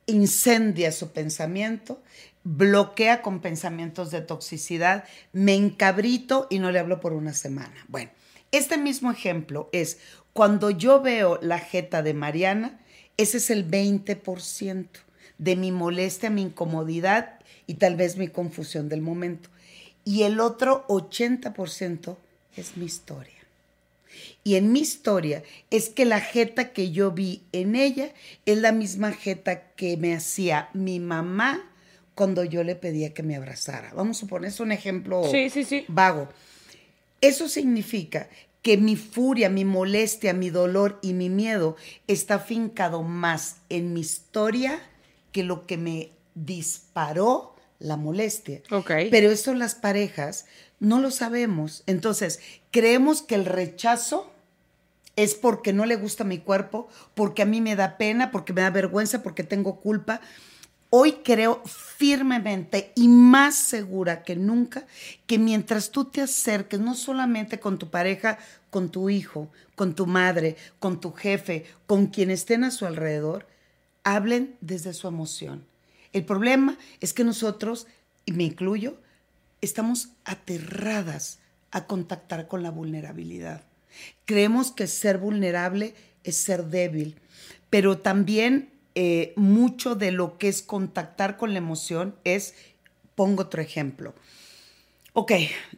[0.07, 2.03] incendia su pensamiento,
[2.44, 7.85] bloquea con pensamientos de toxicidad, me encabrito y no le hablo por una semana.
[7.88, 8.11] Bueno,
[8.53, 9.99] este mismo ejemplo es
[10.33, 12.81] cuando yo veo la jeta de Mariana,
[13.18, 14.88] ese es el 20%
[15.37, 17.39] de mi molestia, mi incomodidad
[17.70, 19.48] y tal vez mi confusión del momento.
[20.04, 22.16] Y el otro 80%
[22.56, 23.38] es mi historia.
[24.42, 28.11] Y en mi historia es que la jeta que yo vi en ella
[28.44, 31.64] es la misma jeta que me hacía mi mamá
[32.16, 33.94] cuando yo le pedía que me abrazara.
[33.94, 35.22] Vamos a suponer, es un ejemplo
[35.87, 36.28] vago.
[37.20, 38.28] Eso significa
[38.62, 41.76] que mi furia, mi molestia, mi dolor y mi miedo
[42.09, 44.83] está fincado más en mi historia
[45.30, 48.62] que lo que me disparó la molestia.
[49.11, 50.47] Pero eso las parejas
[50.79, 51.83] no lo sabemos.
[51.87, 52.40] Entonces,
[52.71, 54.33] creemos que el rechazo
[55.16, 58.62] es porque no le gusta mi cuerpo, porque a mí me da pena, porque me
[58.62, 60.21] da vergüenza, porque tengo culpa.
[60.88, 64.87] Hoy creo firmemente y más segura que nunca
[65.27, 68.38] que mientras tú te acerques, no solamente con tu pareja,
[68.71, 73.47] con tu hijo, con tu madre, con tu jefe, con quien estén a su alrededor,
[74.03, 75.69] hablen desde su emoción.
[76.12, 77.87] El problema es que nosotros,
[78.25, 78.99] y me incluyo,
[79.61, 81.38] estamos aterradas
[81.70, 83.62] a contactar con la vulnerabilidad.
[84.25, 85.94] Creemos que ser vulnerable
[86.25, 87.16] es ser débil,
[87.70, 92.55] pero también eh, mucho de lo que es contactar con la emoción es,
[93.14, 94.14] pongo otro ejemplo,
[95.12, 95.33] ok,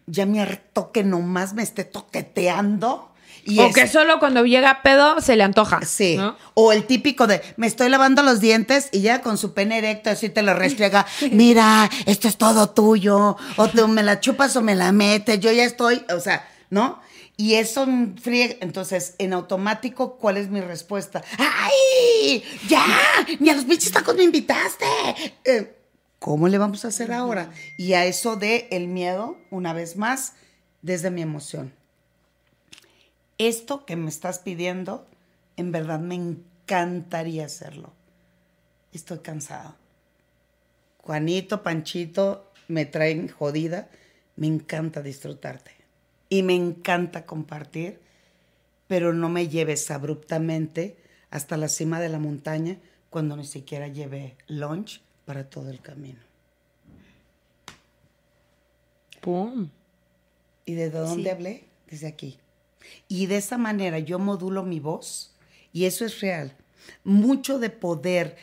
[0.07, 3.12] ya me harto que nomás me esté toqueteando.
[3.45, 5.81] Y o que solo cuando llega pedo se le antoja.
[5.85, 6.19] Sí.
[6.55, 10.11] O el típico de me estoy lavando los dientes y ya con su pene erecto
[10.11, 11.07] así te lo restriega.
[11.33, 13.37] Mira, esto es todo tuyo.
[13.57, 15.41] O tú me la chupas o me la metes.
[15.41, 17.01] Yo ya estoy, o sea, ¿no?
[17.37, 17.87] Y eso
[18.21, 18.59] fríe.
[18.61, 21.23] Entonces, en automático, ¿cuál es mi respuesta?
[21.39, 22.45] ¡Ay!
[22.69, 22.85] ¡Ya!
[23.41, 24.87] ¡Ni a los pinches tacos me invitaste!
[25.45, 25.77] Eh,
[26.19, 27.51] ¿Cómo le vamos a hacer ahora?
[27.77, 30.35] Y a eso de el miedo, una vez más,
[30.81, 31.75] desde mi emoción.
[33.49, 35.05] Esto que me estás pidiendo,
[35.57, 37.93] en verdad me encantaría hacerlo.
[38.93, 39.75] Estoy cansado.
[40.99, 43.89] Juanito, Panchito, me traen jodida.
[44.37, 45.73] Me encanta disfrutarte
[46.29, 47.99] y me encanta compartir,
[48.87, 50.97] pero no me lleves abruptamente
[51.31, 52.79] hasta la cima de la montaña
[53.11, 56.21] cuando ni siquiera llevé lunch para todo el camino.
[59.21, 59.69] ¡Pum!
[60.65, 61.65] ¿Y de dónde hablé?
[61.91, 62.39] Desde aquí.
[63.09, 65.35] Y de esa manera yo modulo mi voz
[65.73, 66.57] y eso es real.
[67.05, 68.37] Mucho de poder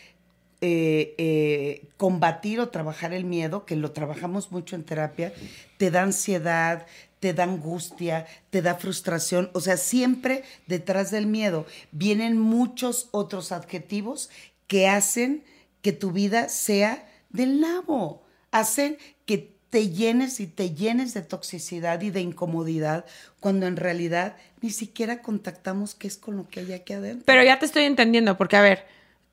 [0.62, 5.34] eh, eh, combatir o trabajar el miedo, que lo trabajamos mucho en terapia,
[5.78, 6.86] te da ansiedad,
[7.19, 9.49] te da angustia, te da frustración.
[9.54, 14.30] O sea, siempre detrás del miedo vienen muchos otros adjetivos
[14.67, 15.43] que hacen
[15.82, 18.23] que tu vida sea del nabo.
[18.52, 23.05] Hacen que te llenes y te llenes de toxicidad y de incomodidad
[23.39, 27.23] cuando en realidad ni siquiera contactamos qué es con lo que hay aquí adentro.
[27.25, 28.86] Pero ya te estoy entendiendo, porque a ver,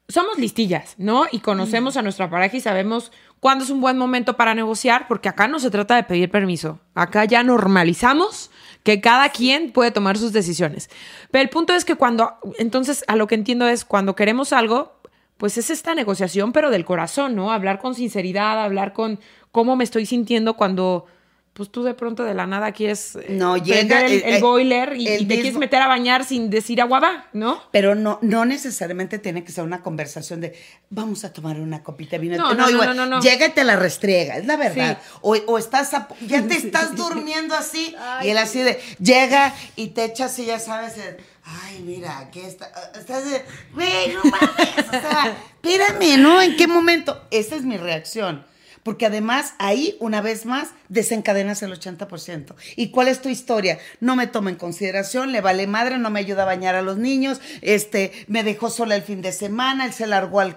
[0.09, 1.25] somos listillas, ¿no?
[1.33, 5.29] Y conocemos a nuestra pareja y sabemos cuándo es un buen momento para negociar, porque
[5.29, 6.81] acá no se trata de pedir permiso.
[6.94, 8.51] Acá ya normalizamos
[8.83, 10.90] que cada quien puede tomar sus decisiones.
[11.31, 14.96] Pero el punto es que cuando, entonces, a lo que entiendo es cuando queremos algo,
[15.38, 17.51] pues es esta negociación, pero del corazón, ¿no?
[17.51, 19.18] Hablar con sinceridad, hablar con
[19.57, 21.07] cómo me estoy sintiendo cuando
[21.55, 25.25] pues tú de pronto de la nada quieres eh, no, llega el, el, boiler y,
[25.25, 27.62] te quieres meter a bañar sin decir agua ¿no?
[27.71, 30.55] Pero no, no necesariamente tiene que ser una conversación de
[30.90, 32.37] vamos a tomar una copita de vino.
[32.37, 34.99] No, no, no, no, Llega y te la restriega, es la verdad.
[35.23, 35.92] O, o, estás
[36.27, 40.59] ya te estás durmiendo así y él así de llega y te echa así, ya
[40.59, 40.97] sabes,
[41.45, 43.42] ay, mira, aquí está, estás de,
[43.73, 46.42] güey, no mames, o sea, espérame, ¿no?
[46.42, 47.23] ¿En qué momento?
[47.31, 48.45] Esa es mi reacción
[48.87, 52.55] porque además ahí, una vez más, desencadenas el 80%.
[52.77, 53.81] ¿Y cuál es tu historia?
[53.99, 56.96] No me toma en consideración, le vale madre, no me ayuda a bañar a los
[56.96, 60.57] niños, este, me dejó sola el fin de semana, él se largó al,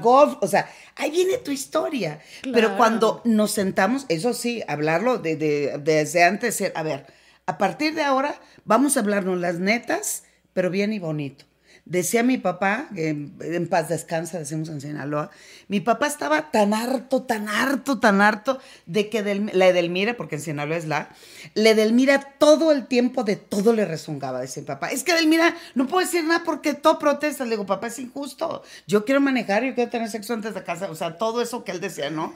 [0.00, 2.20] golf, o sea, ahí viene tu historia.
[2.44, 7.06] Pero cuando nos sentamos, eso sí, hablarlo desde antes, a ver,
[7.46, 11.47] a partir de ahora vamos a hablarnos las netas, pero bien y bonito.
[11.88, 15.30] Decía mi papá, que en paz descansa, decimos en Sinaloa,
[15.68, 20.34] mi papá estaba tan harto, tan harto, tan harto de que del, la Edelmira, porque
[20.34, 21.08] en Sinaloa es la,
[21.54, 24.90] la Edelmira todo el tiempo de todo le rezongaba, decía mi papá.
[24.90, 27.44] Es que Edelmira no puedo decir nada porque todo protesta.
[27.44, 28.62] Le digo, papá, es injusto.
[28.86, 30.90] Yo quiero manejar, yo quiero tener sexo antes de casa.
[30.90, 32.34] O sea, todo eso que él decía, ¿no?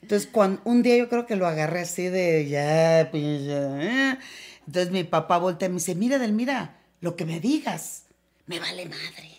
[0.00, 4.18] Entonces, cuando, un día yo creo que lo agarré así de, ya, pues ya.
[4.66, 8.03] Entonces mi papá voltea y me dice, mira, Edelmira, lo que me digas
[8.46, 9.30] me vale madre.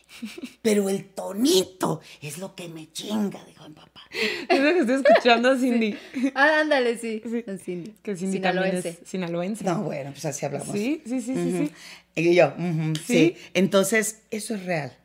[0.62, 4.02] Pero el tonito es lo que me chinga, dijo mi papá.
[4.48, 5.98] Es lo que estoy escuchando a Cindy.
[6.36, 7.22] Ah, ándale, sí.
[7.24, 7.42] Sí.
[7.46, 7.94] Don Cindy.
[8.02, 8.90] Que Cindy también Sinaloense.
[9.04, 9.64] es sinaloense.
[9.66, 10.72] No, bueno, pues así hablamos.
[10.72, 11.72] Sí, sí, sí, sí, sí.
[12.16, 13.04] Y yo, ujú, sí.
[13.06, 13.38] Sí.
[13.54, 14.96] Entonces, eso es real.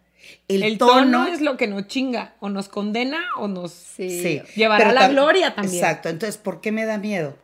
[0.47, 0.95] El, El, tono,
[1.25, 4.23] tono, es lo que nos chinga, o nos condena, o nos Sí.
[4.23, 4.43] Sí.
[4.55, 5.75] llevará Pero a la gloria también.
[5.83, 6.09] Exacto.
[6.09, 7.37] Entonces, ¿por qué me da miedo?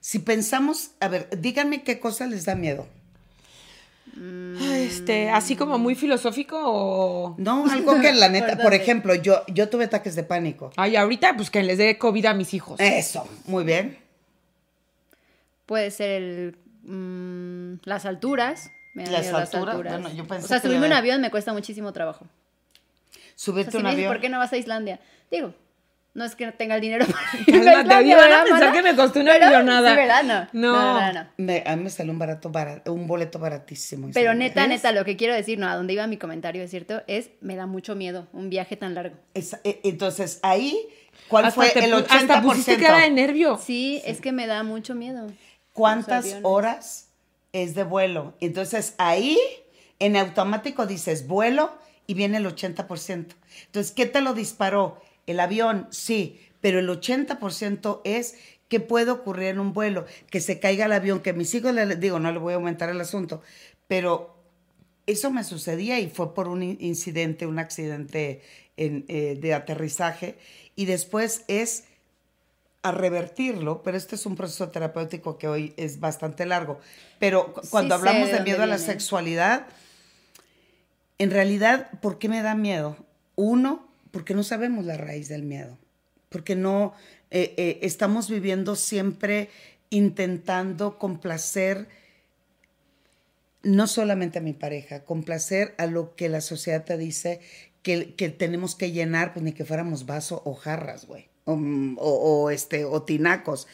[0.00, 2.88] Si pensamos, a ver, díganme qué cosa les da miedo.
[4.14, 7.34] Ah, Este, así como muy filosófico o.
[7.38, 10.70] No, algo que la neta, ¿Por ejemplo, yo, yo tuve ataques de pánico.
[10.76, 12.78] Ay, ahorita, pues que les dé COVID a mis hijos.
[12.80, 13.98] Eso, muy bien.
[15.66, 18.70] Puede ser el, mm, las alturas.
[18.94, 21.54] Me Las miedo alturas, bueno, yo pensé o sea, subirme a un avión me cuesta
[21.54, 22.26] muchísimo trabajo.
[22.26, 22.28] O
[23.36, 24.12] Subirte sea, si un me dices, avión.
[24.12, 25.00] ¿por qué no vas a Islandia?
[25.30, 25.54] Digo,
[26.14, 28.42] no es que no tenga el dinero para ir a Cálmate, Islandia, van a ¿verdad,
[28.44, 28.72] pensar mana?
[28.72, 29.90] que me costó una Pero- millonada.
[29.90, 30.22] Sí, ¿verdad?
[30.24, 30.48] No.
[30.52, 30.72] No.
[30.72, 31.28] No, no, no.
[31.38, 34.10] Me- a mí me salió un barato, barato un boleto baratísimo.
[34.12, 37.02] Pero neta, neta, lo que quiero decir, no, a dónde iba mi comentario, es cierto,
[37.06, 39.16] es me da mucho miedo un viaje tan largo.
[39.34, 40.78] Esa- eh, entonces, ahí,
[41.28, 42.10] ¿cuál Hasta fue te el pu- 80%?
[42.10, 43.58] Hasta pusiste cara de nervio.
[43.64, 45.26] Sí, es que me da mucho miedo.
[45.72, 47.08] ¿Cuántas horas
[47.52, 48.34] es de vuelo?
[48.40, 49.38] Entonces, ahí,
[49.98, 51.72] en automático dices vuelo
[52.06, 53.34] y viene el 80%.
[53.66, 55.00] Entonces, ¿qué te lo disparó?
[55.26, 58.36] El avión, sí, pero el 80% es
[58.68, 61.96] qué puede ocurrir en un vuelo, que se caiga el avión, que mis hijos, le,
[61.96, 63.42] digo, no le voy a aumentar el asunto,
[63.86, 64.34] pero
[65.06, 68.40] eso me sucedía y fue por un in- incidente, un accidente
[68.76, 70.38] en, eh, de aterrizaje,
[70.76, 71.84] y después es
[72.82, 76.80] a revertirlo, pero este es un proceso terapéutico que hoy es bastante largo.
[77.20, 79.66] Pero Sí cuando hablamos de miedo a la sexualidad,
[81.18, 82.96] en realidad, ¿por qué me da miedo?
[83.36, 85.76] Uno, porque no sabemos la raíz del miedo,
[86.28, 86.94] porque no
[87.30, 89.50] eh, eh, estamos viviendo siempre
[89.90, 91.88] intentando complacer
[93.62, 97.40] no solamente a mi pareja, complacer a lo que la sociedad te dice
[97.82, 101.54] que, que tenemos que llenar, pues ni que fuéramos vaso o jarras, güey, o,
[101.96, 103.66] o, este, o tinacos.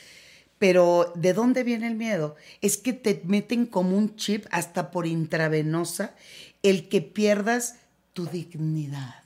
[0.59, 2.37] Pero ¿de dónde viene el miedo?
[2.61, 6.15] Es que te meten como un chip hasta por intravenosa
[6.63, 7.77] el que pierdas
[8.13, 9.23] tu dignidad,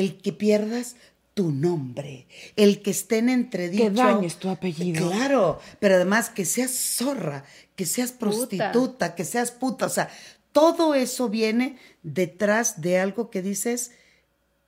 [0.00, 0.96] el que pierdas
[1.34, 2.26] tu nombre,
[2.56, 3.84] el que estén entredicho.
[3.84, 5.08] Que dañes tu apellido.
[5.08, 7.44] Claro, pero además que seas zorra,
[7.76, 10.10] que seas prostituta, que seas puta, o sea,
[10.52, 13.92] todo eso viene detrás de algo que dices,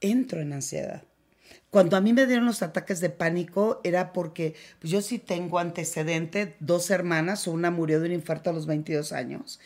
[0.00, 1.02] entro en ansiedad.
[1.70, 5.58] Cuando a mí me dieron los ataques de pánico era porque pues, yo sí tengo
[5.58, 9.58] antecedente, dos hermanas, una murió de un infarto a los 22 años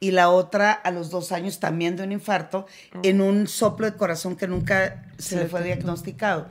[0.00, 2.66] y la otra a los dos años también de un infarto
[3.02, 6.48] en un soplo de corazón que nunca se le fue diagnosticado.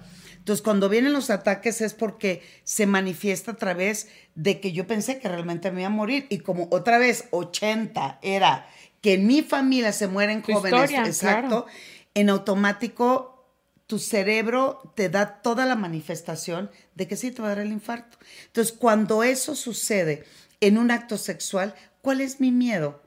[0.47, 5.19] Entonces, cuando vienen los ataques es porque se manifiesta a través de que yo pensé
[5.19, 6.25] que realmente me iba a morir.
[6.29, 8.65] Y como otra vez 80 era
[9.01, 11.65] que en mi familia se mueren Tu jóvenes, historia, exacto, claro.
[12.13, 13.37] en automático
[13.87, 17.71] tu cerebro te da toda la manifestación de que sí te va a dar el
[17.71, 18.17] infarto.
[18.45, 20.23] Entonces, cuando eso sucede
[20.61, 23.01] en un acto sexual, ¿cuál es mi miedo?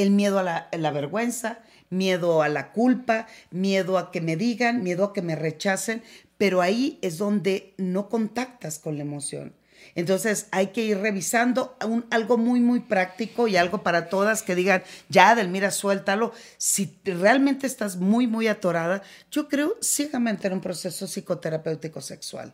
[0.00, 0.42] El miedo a
[0.72, 1.58] la, vergüenza,
[1.90, 6.02] miedo a la culpa, miedo a que me digan, miedo a que me rechacen,
[6.38, 9.52] pero ahí es donde no contactas con la emoción.
[9.94, 14.54] Entonces hay que ir revisando un- algo muy, muy práctico y algo para todas que
[14.54, 16.32] digan, ya, Delmira, suéltalo.
[16.58, 22.52] Si realmente estás muy, muy atorada, yo creo ciegamente en un proceso psicoterapéutico sexual.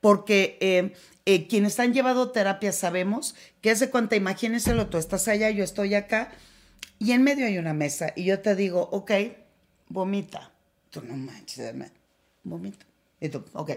[0.00, 0.92] Porque eh,
[1.26, 5.64] eh, quienes han llevado terapia sabemos que es de cuenta, imagínenselo, tú estás allá, yo
[5.64, 6.30] estoy acá,
[6.98, 9.12] y en medio hay una mesa, y yo te digo, ok,
[9.88, 10.50] vomita.
[10.90, 11.74] Tú no manches,
[12.44, 12.86] vomita.
[13.20, 13.72] Y tú, ok.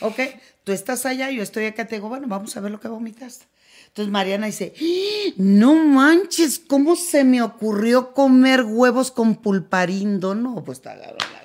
[0.00, 0.20] Ok,
[0.64, 3.46] tú estás allá, yo estoy acá, te digo, bueno, vamos a ver lo que vomitaste.
[3.88, 5.32] Entonces Mariana dice, "¡Ah!
[5.36, 10.34] no manches, ¿cómo se me ocurrió comer huevos con pulparindo?
[10.34, 10.94] No, pues está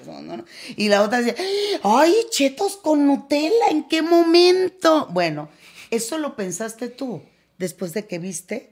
[0.05, 0.45] no, no.
[0.75, 1.35] Y la otra dice,
[1.83, 5.07] ay, chetos con Nutella, ¿en qué momento?
[5.11, 5.49] Bueno,
[5.89, 7.21] eso lo pensaste tú
[7.57, 8.70] después de que viste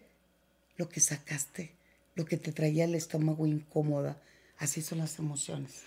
[0.80, 1.76] lo que sacaste,
[2.16, 4.18] lo que te traía el estómago incómoda.
[4.58, 5.82] Así son las emociones.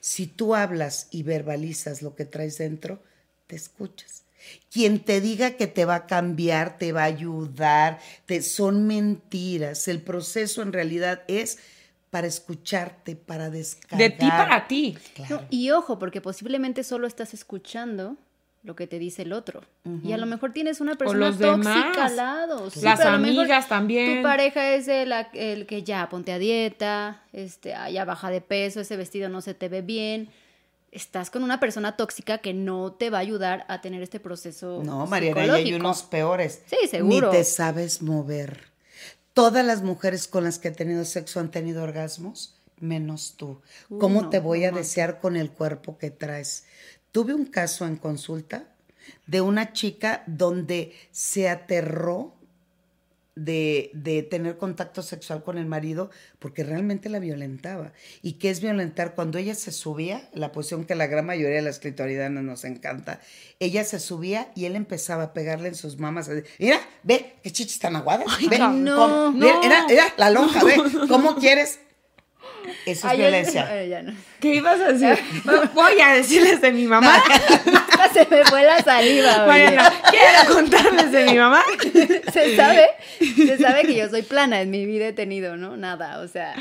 [0.00, 3.02] Si tú hablas y verbalizas lo que traes dentro,
[3.46, 4.22] te escuchas.
[4.70, 9.88] Quien te diga que te va a cambiar, te va a ayudar, te, son mentiras.
[9.88, 11.58] El proceso en realidad es
[12.10, 13.98] para escucharte, para descargar.
[13.98, 14.98] De ti para ti.
[15.14, 15.40] Claro.
[15.40, 18.18] No, y ojo, porque posiblemente solo estás escuchando
[18.64, 19.62] lo que te dice el otro.
[20.02, 22.70] Y a lo mejor tienes una persona los tóxica al lado.
[22.70, 24.16] Sí, Las amigas también.
[24.16, 28.80] Tu pareja es el, el que ya ponte a dieta, este, ya baja de peso,
[28.80, 30.30] ese vestido no se te ve bien.
[30.92, 34.80] Estás con una persona tóxica que no te va a ayudar a tener este proceso.
[34.82, 36.62] No, Mariana, y hay unos peores.
[36.66, 37.30] Sí, seguro.
[37.30, 38.72] Ni te sabes mover.
[39.34, 43.60] Todas las mujeres con las que he tenido sexo han tenido orgasmos menos tú.
[43.98, 44.78] ¿Cómo no, te voy a no.
[44.78, 46.64] desear con el cuerpo que traes?
[47.14, 48.64] Tuve un caso en consulta
[49.28, 52.34] de una chica donde se aterró
[53.36, 56.10] de, de tener contacto sexual con el marido
[56.40, 57.92] porque realmente la violentaba.
[58.20, 59.14] ¿Y qué es violentar?
[59.14, 63.20] Cuando ella se subía, la posición que la gran mayoría de las clitoridanas nos encanta,
[63.60, 66.28] ella se subía y él empezaba a pegarle en sus mamas.
[66.58, 68.26] Mira, ve, qué chichis tan aguadas.
[68.50, 70.74] ve, no, mira, mira, mira, la lonja, ve,
[71.08, 71.78] ¿cómo quieres?
[72.86, 73.68] Eso es Ay, violencia.
[73.70, 74.12] Ay, ya no.
[74.40, 75.18] ¿Qué ibas a decir?
[75.74, 77.22] Voy a decirles de mi mamá.
[78.12, 79.44] Se me fue la saliva.
[79.46, 81.62] Mariana, quiero contarles de mi mamá.
[82.32, 82.86] Se sabe,
[83.18, 85.76] se sabe que yo soy plana, en mi vida he tenido, ¿no?
[85.76, 86.54] Nada, o sea.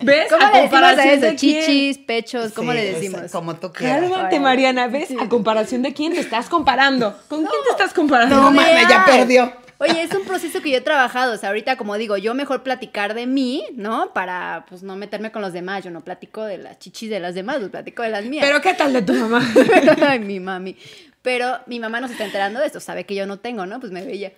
[0.00, 0.28] ¿Ves?
[0.30, 1.26] ¿Cómo A le decimos a eso?
[1.26, 1.36] de.
[1.36, 3.30] Chichis, pechos, ¿cómo Sí, le es decimos?
[3.30, 4.00] Como tú quieras.
[4.00, 4.88] Cálmate, Mariana.
[4.88, 5.10] ¿Ves?
[5.20, 7.16] ¿A comparación de quién te estás comparando?
[7.28, 8.34] ¿Con quién te estás comparando?
[8.36, 9.52] No, ma- Mames, ya perdió.
[9.82, 12.62] Oye, es un proceso que yo he trabajado, o sea, ahorita como digo, yo mejor
[12.62, 14.12] platicar de mí, ¿no?
[14.12, 17.34] Para, pues, no meterme con los demás, yo no platico de las chichis de las
[17.34, 18.44] demás, pues platico de las mías.
[18.46, 19.42] Pero ¿qué tal de tu mamá?
[20.06, 20.76] Ay, mi mami.
[21.22, 23.80] Pero mi mamá no se está enterando de esto, sabe que yo no tengo, ¿no?
[23.80, 24.34] Pues me veía.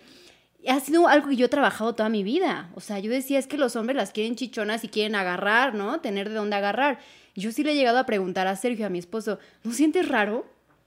[0.69, 2.71] Ha sido algo que yo he trabajado toda mi vida.
[2.77, 6.01] O sea, yo decía, es que los hombres las quieren chichonas y quieren agarrar, ¿no?
[6.01, 7.01] Tener de dónde agarrar.
[7.35, 10.47] Yo sí le he llegado a preguntar a Sergio, a mi esposo, ¿no sientes raro?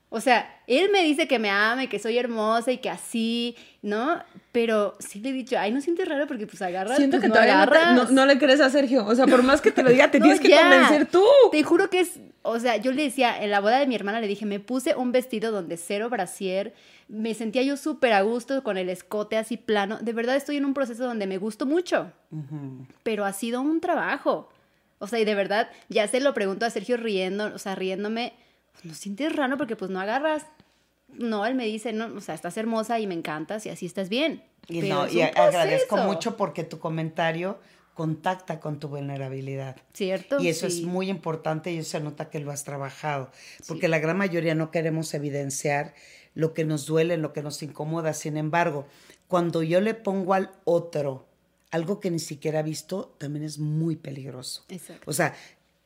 [0.10, 3.58] O sea, él me dice que me ama y que soy hermosa y que así,
[3.82, 4.24] ¿no?
[4.56, 6.28] Pero sí le he dicho, ay, ¿no sientes raro?
[6.28, 8.10] Porque pues agarras, Siento pues, que no todavía no, te- agarras.
[8.10, 9.06] no- no le crees a Sergio.
[9.06, 10.62] O sea, por más que te lo diga, te No, tienes que ya.
[10.62, 11.26] convencer tú.
[11.52, 14.22] Te juro que es, o sea, yo le decía, en la boda de mi hermana
[14.22, 16.74] le dije, me puse un vestido donde cero brasier,
[17.10, 19.98] me sentía yo súper a gusto con el escote así plano.
[20.00, 22.14] De verdad estoy en un proceso donde me gusto mucho,
[23.04, 24.48] pero ha sido un trabajo.
[25.00, 28.34] O sea, y de verdad, ya se lo pregunto a Sergio riendo, o sea, riéndome,
[28.84, 30.46] ¿no sientes raro porque pues no agarras?
[31.18, 34.10] No, él me dice, no, o sea, estás hermosa y me encantas y así estás
[34.10, 34.44] bien.
[34.68, 37.60] Y, Pero no, es y agradezco mucho porque tu comentario
[37.94, 39.78] contacta con tu vulnerabilidad.
[39.94, 40.40] ¿Cierto?
[40.42, 40.80] Y eso Sí.
[40.82, 43.32] es muy importante y eso se nota que lo has trabajado,
[43.68, 45.94] porque la gran mayoría no queremos evidenciar
[46.34, 48.14] lo que nos duele, lo que nos incomoda.
[48.14, 48.86] Sin embargo,
[49.28, 51.26] cuando yo le pongo al otro
[51.72, 54.66] algo que ni siquiera ha visto, también es muy peligroso.
[54.70, 55.04] Exacto.
[55.10, 55.34] O sea,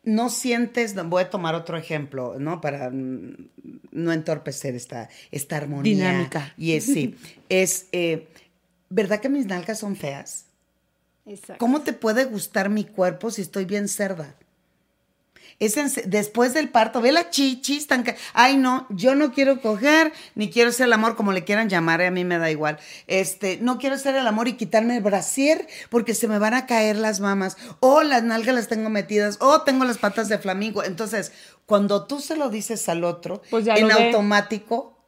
[0.04, 2.62] no sientes, no, voy a tomar otro ejemplo, ¿no?
[2.62, 3.50] Para mm,
[3.92, 5.94] no entorpecer esta, esta armonía.
[5.94, 6.54] Dinámica.
[6.58, 7.16] Y es, sí,
[7.50, 8.28] es, eh,
[8.90, 10.46] ¿verdad que mis nalgas son feas?
[11.26, 11.60] Exacto.
[11.60, 14.36] ¿Cómo te puede gustar mi cuerpo si estoy bien cerda?
[15.60, 20.14] Es en después del parto, ve la chichis tan Ay, no, yo no quiero coger,
[20.36, 22.80] ni quiero hacer el amor, como le quieran llamar, a mí me da igual.
[23.08, 26.66] Este, no quiero hacer el amor y quitarme el brasier porque se me van a
[26.66, 27.58] caer las mamas.
[27.82, 30.84] O las nalgas las tengo metidas, o tengo las patas de flamingo.
[30.84, 31.32] Entonces,
[31.66, 34.99] cuando tú se lo dices al otro, Pues en automático,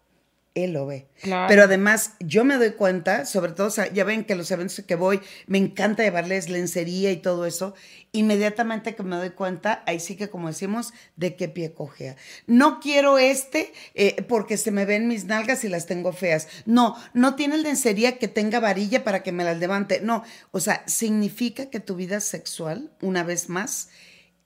[0.53, 1.07] él lo ve.
[1.21, 1.47] Claro.
[1.47, 5.21] Pero además, yo me doy cuenta, sobre todo, ya ven que los eventos que voy,
[5.47, 7.73] me encanta llevarles lencería y todo eso.
[8.11, 12.17] Inmediatamente que me doy cuenta, ahí sí que, como decimos, de qué pie cojea.
[12.47, 16.47] No quiero este eh, porque se me ven mis nalgas y las tengo feas.
[16.65, 20.01] No, no tiene lencería que tenga varilla para que me las levante.
[20.01, 23.89] No, o sea, significa que tu vida sexual, una vez más,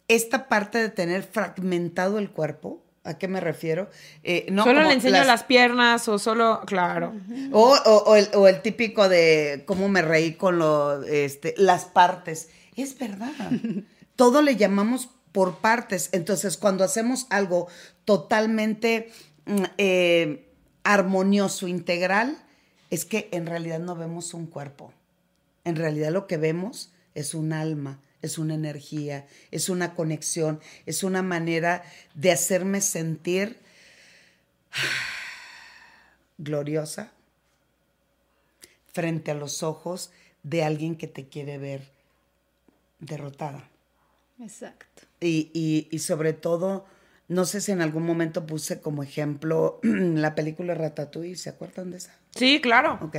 [0.07, 3.89] esta parte de tener fragmentado el cuerpo, ¿a qué me refiero?
[4.23, 7.13] Eh, no solo le enseño las- las piernas o solo, claro.
[7.51, 11.85] o, o- o el, o el típico de cómo me reí con lo, este, las
[11.85, 12.49] partes.
[12.75, 13.31] Es verdad.
[14.17, 16.09] Todo le llamamos por partes.
[16.13, 17.67] Entonces, cuando hacemos algo
[18.05, 19.11] totalmente
[19.45, 20.49] mm, eh,
[20.83, 22.37] armonioso, integral,
[22.89, 24.93] es que en realidad no vemos un cuerpo.
[25.63, 31.03] En realidad lo que vemos es un alma, es una energía, es una conexión, es
[31.03, 33.57] una manera de hacerme sentir
[36.37, 37.11] gloriosa
[38.91, 40.11] frente a los ojos
[40.43, 41.89] de alguien que te quiere ver
[42.99, 43.67] derrotada.
[44.39, 45.03] Exacto.
[45.19, 46.85] Y, y- y sobre todo,
[47.27, 51.97] no sé si en algún momento puse como ejemplo la película Ratatouille, ¿se acuerdan de
[51.97, 52.15] esa?
[52.35, 52.99] Sí, claro.
[53.01, 53.17] Ok.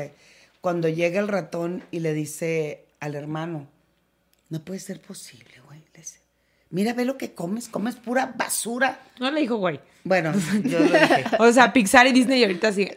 [0.60, 3.68] Cuando llega el ratón y le dice al hermano,
[4.50, 5.76] no puede ser posible, güey.
[6.70, 9.00] Mira, ve lo que comes, comes pura basura.
[9.20, 9.80] No le dijo, güey.
[10.02, 10.32] Bueno,
[10.64, 11.24] yo lo dije.
[11.38, 12.88] O sea, Pixar y Disney ahorita sí.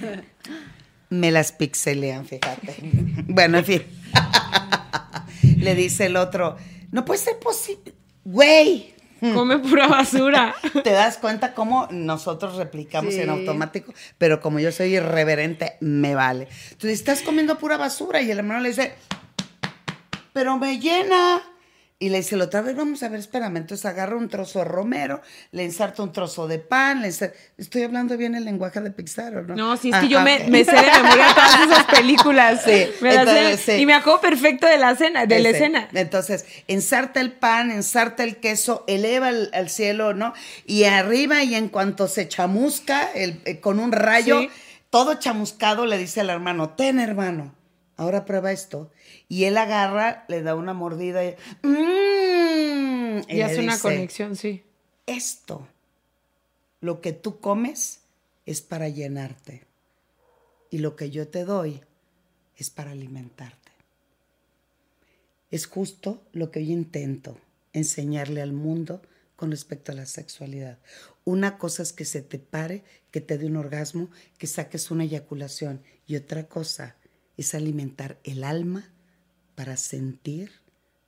[1.10, 2.76] Me las pixelean, fíjate.
[3.28, 3.82] Bueno, en fin.
[5.58, 6.56] Le dice el otro,
[6.90, 7.92] no puede ser posible.
[8.24, 10.54] Güey, Come pura basura.
[10.82, 13.20] ¿te das cuenta cómo nosotros replicamos Sí.
[13.20, 13.92] en automático?
[14.16, 16.48] Pero como yo soy irreverente, me vale.
[16.70, 18.94] Entonces, estás comiendo pura basura y el hermano le dice,
[20.32, 21.42] pero me llena.
[22.02, 23.58] Y le dice, la otra vez, vamos a ver, espérame.
[23.58, 25.20] Entonces agarra un trozo de romero,
[25.52, 27.36] le inserta un trozo de pan, le inserta...
[27.58, 29.54] Estoy hablando bien el lenguaje de Pixar, ¿o no?
[29.54, 32.62] No, sí, es Ah, que yo ah, me, me sé de memoria todas esas películas.
[32.64, 33.56] Sí, Me sé.
[33.58, 33.72] sí.
[33.82, 35.88] Y me acuerdo perfecto de la escena, de la escena.
[35.92, 40.32] Entonces, ensarta el pan, ensarta el queso, eleva al, cielo, ¿no?
[40.64, 44.50] Y arriba, y en cuanto se chamusca el- eh, con un rayo, Sí.
[44.88, 47.54] todo chamuscado, le dice al hermano, ten hermano,
[48.00, 48.90] ahora prueba esto.
[49.28, 54.64] Y él agarra, le da una mordida y, "Mm", y hace una dice, conexión, sí.
[55.04, 55.68] Esto,
[56.80, 58.00] lo que tú comes,
[58.46, 59.66] es para llenarte.
[60.70, 61.82] Y lo que yo te doy
[62.56, 63.70] es para alimentarte.
[65.50, 67.36] Es justo lo que yo intento
[67.74, 69.02] enseñarle al mundo
[69.36, 70.78] con respecto a la sexualidad.
[71.24, 75.04] Una cosa es que se te pare, que te dé un orgasmo, que saques una
[75.04, 75.82] eyaculación.
[76.06, 76.96] Y otra cosa
[77.40, 78.88] es alimentar el alma
[79.54, 80.52] para sentir,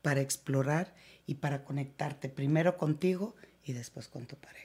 [0.03, 0.95] para explorar
[1.27, 4.63] y para conectarte primero contigo y después con tu pareja.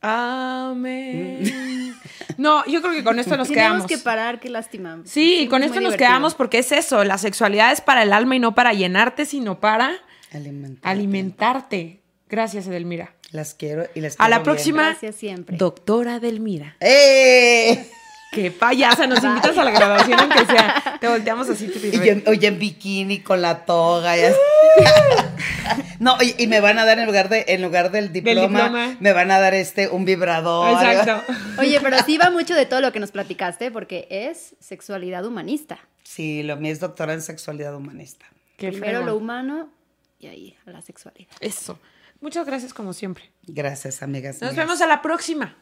[0.00, 1.94] Amén.
[2.36, 3.86] No, yo creo que con esto nos Tenemos quedamos.
[3.86, 5.00] que parar, qué lástima.
[5.04, 6.08] Sí, y con Es esto nos divertido.
[6.08, 9.58] quedamos porque es eso, la sexualidad es para el alma y no para llenarte, sino
[9.58, 9.96] para
[10.32, 10.88] Alimentarte.
[10.88, 12.00] alimentarte.
[12.28, 13.14] Gracias, Edelmira.
[13.32, 14.44] Las quiero y les A quiero la bien.
[14.44, 15.56] próxima, Gracias siempre.
[15.56, 16.76] doctora Edelmira.
[16.80, 17.88] ¡Eh!
[18.32, 20.98] Qué payasa, nos invitas a la graduación aunque sea.
[21.00, 24.16] Te volteamos así, tu Y yo, oye, en bikini con la toga.
[24.16, 24.36] y así.
[26.00, 28.96] no, y, y me van a dar en lugar de en lugar del diploma, diploma.
[29.00, 30.70] me van a dar este un vibrador.
[30.70, 31.34] Exacto.
[31.58, 35.78] Oye, pero sí va mucho de todo lo que nos platicaste porque es sexualidad humanista.
[36.02, 38.26] Sí, lo mío es doctora en sexualidad humanista.
[38.56, 39.70] Qué Primero lo humano
[40.18, 41.32] y ahí a la sexualidad.
[41.40, 41.78] Eso.
[42.20, 43.30] Muchas gracias como siempre.
[43.46, 44.40] Gracias, amigas.
[44.40, 45.56] Nos vemos a la próxima.